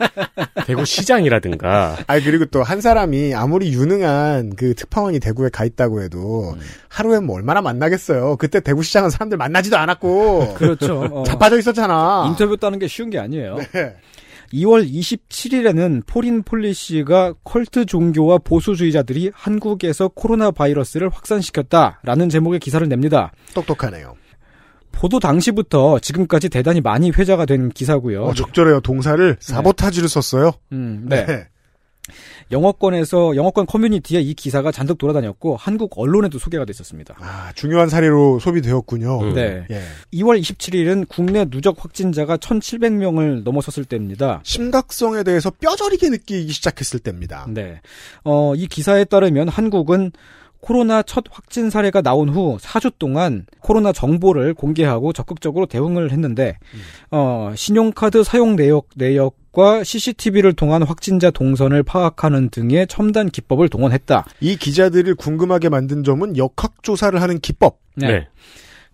[0.67, 6.57] 대구 시장이라든가 아니 그리고 또 한 사람이 아무리 유능한 그 특파원이 대구에 가 있다고 해도
[6.89, 8.37] 하루에 뭐 얼마나 만나겠어요.
[8.37, 11.01] 그때 대구 시장은 사람들 만나지도 않았고 그렇죠.
[11.13, 12.27] 어, 자빠져 있었잖아.
[12.31, 13.57] 인터뷰 따는 게 쉬운 게 아니에요.
[13.73, 13.97] 네.
[14.53, 23.33] 2월 27일에는 Foreign Policy가 cult 종교와 보수주의자들이 한국에서 코로나 바이러스를 확산시켰다라는 제목의 기사를 냅니다.
[23.55, 24.15] 똑똑하네요.
[24.93, 28.25] 보도 당시부터 지금까지 대단히 많이 회자가 된 기사고요.
[28.25, 28.81] 어, 적절해요.
[28.81, 30.53] 동사를 sabotage를 썼어요.
[30.73, 31.47] 음, 네.
[32.51, 37.17] 영어권에서 영어권 커뮤니티에 이 기사가 잔뜩 돌아다녔고 한국 언론에도 소개가 됐었습니다.
[37.19, 39.21] 아, 중요한 사례로 소비되었군요.
[39.21, 39.35] 음.
[39.35, 39.67] 네.
[39.71, 39.83] 예.
[40.15, 44.41] 2월 27일은 국내 누적 확진자가 1,700명을 넘어섰을 때입니다.
[44.43, 47.47] 심각성에 대해서 뼈저리게 느끼기 시작했을 때입니다.
[47.49, 47.81] 네.
[48.25, 50.13] 어, 이 기사에 따르면 한국은
[50.61, 56.59] 코로나 첫 확진 사례가 나온 후 4주 동안 코로나 정보를 공개하고 적극적으로 대응을 했는데,
[57.11, 64.25] 어, 신용카드 사용 내역, 내역 과 CCTV를 통한 확진자 동선을 파악하는 등의 첨단 기법을 동원했다.
[64.41, 67.81] 이 기자들을 궁금하게 만든 점은 역학조사를 하는 기법.
[67.97, 68.29] 네.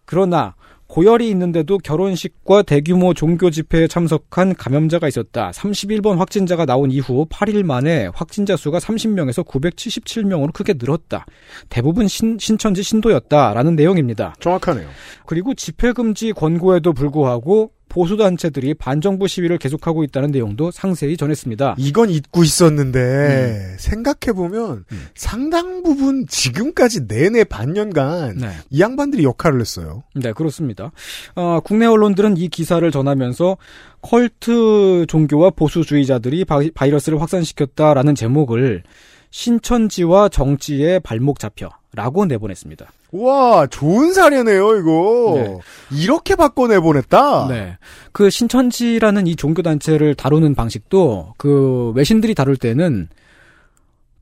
[0.07, 0.55] 그러나
[0.87, 5.51] 고열이 있는데도 결혼식과 대규모 종교 집회에 참석한 감염자가 있었다.
[5.51, 11.27] 31번 확진자가 나온 이후 8일 만에 확진자 수가 30명에서 977명으로 크게 늘었다.
[11.69, 14.35] 대부분 신, 신천지 신도였다라는 내용입니다.
[14.39, 14.89] 정확하네요.
[15.27, 21.77] 그리고 집회 금지 권고에도 불구하고 보수단체들이 반정부 시위를 계속하고 있다는 내용도 상세히 전했습니다.
[21.79, 23.77] 이건 잊고 있었는데 음.
[23.79, 24.85] 생각해보면
[25.15, 28.51] 상당 부분 지금까지 내내 반년간 네.
[28.71, 30.03] 이 양반들이 역할을 했어요.
[30.15, 30.93] 네, 그렇습니다.
[31.35, 33.57] 어, 국내 언론들은 이 기사를 전하면서
[34.03, 38.83] 컬트 종교와 보수주의자들이 바이, 바이러스를 확산시켰다라는 제목을
[39.31, 42.87] 신천지와 정치에 발목 잡혀 라고 내보냈습니다.
[43.13, 45.33] 와 좋은 사례네요 이거.
[45.35, 45.59] 네.
[45.91, 47.49] 이렇게 바꿔 내보냈다.
[47.49, 47.79] 네.
[48.13, 53.09] 그 신천지라는 이 종교단체를 다루는 방식도 그 외신들이 다룰 때는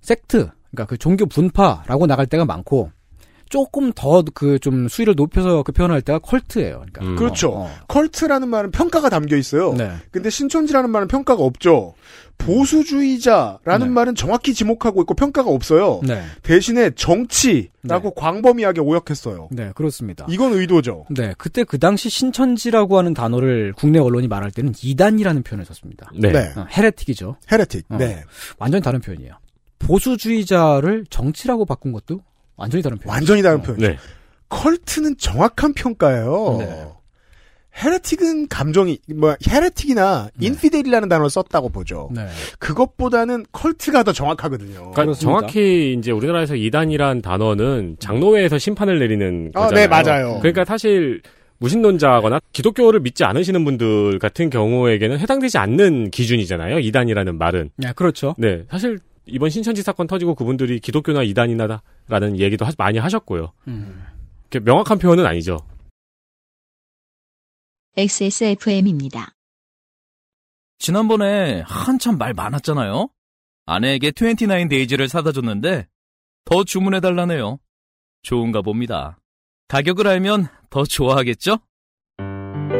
[0.00, 2.92] sect, 그러니까 그 종교 분파라고 나갈 때가 많고
[3.54, 6.78] 조금 더 그 좀 수위를 높여서 그 표현할 때가 cult예요.
[6.80, 7.04] 그러니까.
[7.04, 7.14] 음.
[7.14, 7.50] 그렇죠.
[7.50, 7.70] 어, 어.
[7.86, 9.74] cult라는 말은 평가가 담겨 있어요.
[9.74, 9.92] 네.
[10.10, 11.94] 근데 신천지라는 말은 평가가 없죠.
[12.36, 13.92] 보수주의자라는 네.
[13.92, 16.00] 말은 정확히 지목하고 있고 평가가 없어요.
[16.02, 16.20] 네.
[16.42, 19.50] 대신에 정치라고 광범위하게 오역했어요.
[19.52, 20.26] 네, 그렇습니다.
[20.28, 21.06] 이건 의도죠.
[21.10, 26.10] 네, 그때 그 당시 신천지라고 하는 단어를 국내 언론이 말할 때는 이단이라는 표현을 썼습니다.
[26.18, 26.32] 네.
[26.32, 26.52] 네.
[26.56, 27.36] 어, heretic이죠.
[27.52, 27.84] heretic.
[27.90, 27.98] 어.
[27.98, 28.24] 네.
[28.58, 29.34] 완전히 다른 표현이에요.
[29.78, 32.20] 보수주의자를 정치라고 바꾼 것도
[32.56, 33.14] 완전히 다른 표현.
[33.14, 33.88] 완전히 다른 표현이죠.
[33.88, 33.98] 네.
[34.48, 36.56] 컬트는 정확한 평가예요.
[36.60, 36.86] 네.
[37.82, 42.08] 헤레틱은 감정이 뭐 헤레틱이나 인피델이라는 단어를 썼다고 보죠.
[42.14, 42.26] 네.
[42.60, 44.74] 그것보다는 컬트가 더 정확하거든요.
[44.74, 45.38] 그러니까 그렇습니다.
[45.40, 49.84] 정확히 이제 우리나라에서 이단이란 단어는 장로회에서 심판을 내리는 아, 거잖아요.
[49.84, 50.38] 네, 맞아요.
[50.38, 51.20] 그러니까 사실
[51.58, 56.78] 무신론자거나 기독교를 믿지 않으시는 분들 같은 경우에게는 해당되지 않는 기준이잖아요.
[56.78, 57.70] 이단이라는 말은.
[57.76, 58.36] 네, 그렇죠.
[58.38, 63.52] 네, 사실 이번 신천지 사건 터지고 그분들이 기독교나 이단이나라는 얘기도 하- 많이 하셨고요.
[63.68, 64.04] 음.
[64.50, 65.58] 이렇게 명확한 표현은 아니죠.
[67.96, 69.34] XSFM입니다.
[70.78, 73.08] 지난번에 한참 말 많았잖아요.
[73.66, 75.86] 아내에게 29 데이즈를 사다 줬는데
[76.44, 77.58] 더 주문해 달라네요.
[78.22, 79.18] 좋은가 봅니다.
[79.68, 81.58] 가격을 알면 더 좋아하겠죠?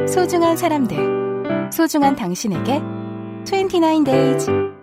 [0.09, 2.81] 소중한 사람들, 소중한 당신에게
[3.45, 4.74] 29days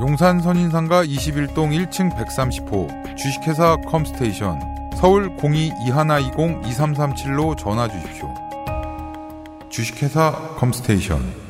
[0.00, 4.58] 용산 선인상가 21동 1층 130호 주식회사 컴스테이션
[4.96, 8.34] 서울 02-2120-2337로 전화 주십시오.
[9.70, 11.44] 주식회사 컴스테이션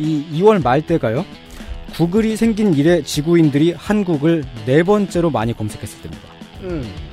[0.00, 1.24] 이 2월 말 때가요.
[1.94, 6.28] 구글이 생긴 이래 지구인들이 한국을 네 번째로 많이 검색했을 때입니다.
[6.62, 7.11] 음.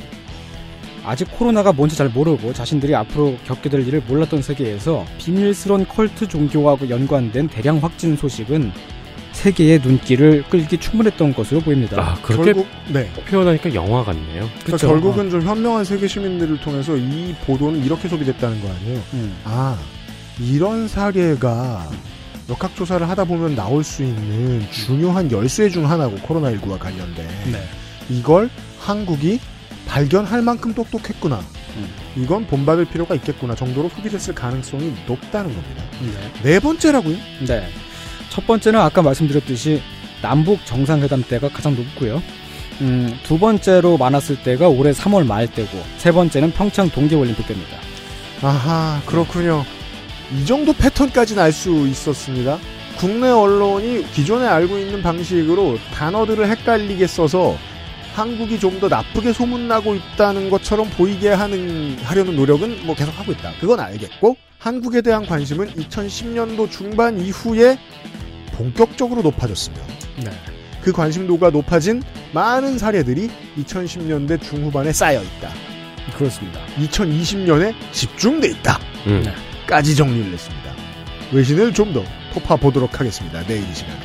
[1.03, 6.77] 아직 코로나가 뭔지 잘 모르고 자신들이 앞으로 겪게 될 일을 몰랐던 세계에서 비밀스런 컬트 종교와
[6.89, 8.71] 연관된 대량 확진 소식은
[9.31, 12.01] 세계의 눈길을 끌기 충분했던 것으로 보입니다.
[12.01, 13.09] 아, 그렇게 결국, 네.
[13.27, 14.49] 표현하니까 영화 같네요.
[14.65, 19.01] 그러니까 결국은 좀 현명한 세계 시민들을 통해서 이 보도는 이렇게 소비됐다는 거 아니에요?
[19.13, 19.37] 음.
[19.45, 19.77] 아,
[20.39, 21.89] 이런 사례가
[22.49, 27.63] 역학조사를 하다 보면 나올 수 있는 중요한 열쇠 중 하나고 코로나19와 관련된 네.
[28.09, 29.39] 이걸 한국이
[29.89, 31.41] 발견할 만큼 똑똑했구나.
[32.15, 35.83] 이건 본받을 필요가 있겠구나 정도로 소비됐을 가능성이 높다는 겁니다.
[36.01, 36.51] 네.
[36.53, 37.17] 네 번째라고요?
[37.47, 37.67] 네.
[38.29, 39.81] 첫 번째는 아까 말씀드렸듯이
[40.21, 42.21] 남북 정상회담 때가 가장 높고요.
[42.81, 47.77] 음, 두 번째로 많았을 때가 올해 3월 말 때고, 세 번째는 평창 동계올림픽 때입니다.
[48.41, 49.65] 아하, 그렇군요.
[50.33, 52.57] 이 정도 패턴까지는 알 수 있었습니다.
[52.97, 57.57] 국내 언론이 기존에 알고 있는 방식으로 단어들을 헷갈리게 써서
[58.19, 63.51] 한국이 좀 더 나쁘게 소문나고 있다는 것처럼 보이게 하는 하려는 노력은 뭐 계속 하고 있다.
[63.59, 67.77] 그건 알겠고 한국에 대한 관심은 2010년도 중반 이후에
[68.53, 69.77] 본격적으로 높아졌으며
[70.23, 70.31] 네.
[70.81, 72.01] 그 관심도가 높아진
[72.33, 75.49] 많은 사례들이 2010년대 중후반에 쌓여 있다.
[76.17, 76.59] 그렇습니다.
[76.77, 78.79] 2020년에 집중돼 있다.
[79.07, 79.21] 음.
[79.25, 79.33] 네.
[79.67, 80.73] 까지 정리를 했습니다.
[81.31, 82.03] 외신을 좀 더
[82.33, 83.43] 토파 보도록 하겠습니다.
[83.45, 83.97] 내일 이 시간에.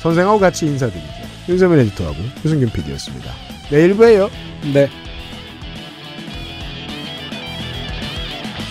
[0.00, 1.08] 선생하고 같이 인사드리죠.
[1.48, 3.32] 윤세민 에디터하고 유승균 PD였습니다.
[3.70, 4.30] 내일 봬요.
[4.72, 4.88] 네.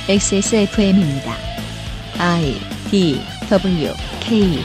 [0.09, 1.35] XSFM입니다.
[2.17, 2.55] I
[2.89, 4.59] D W K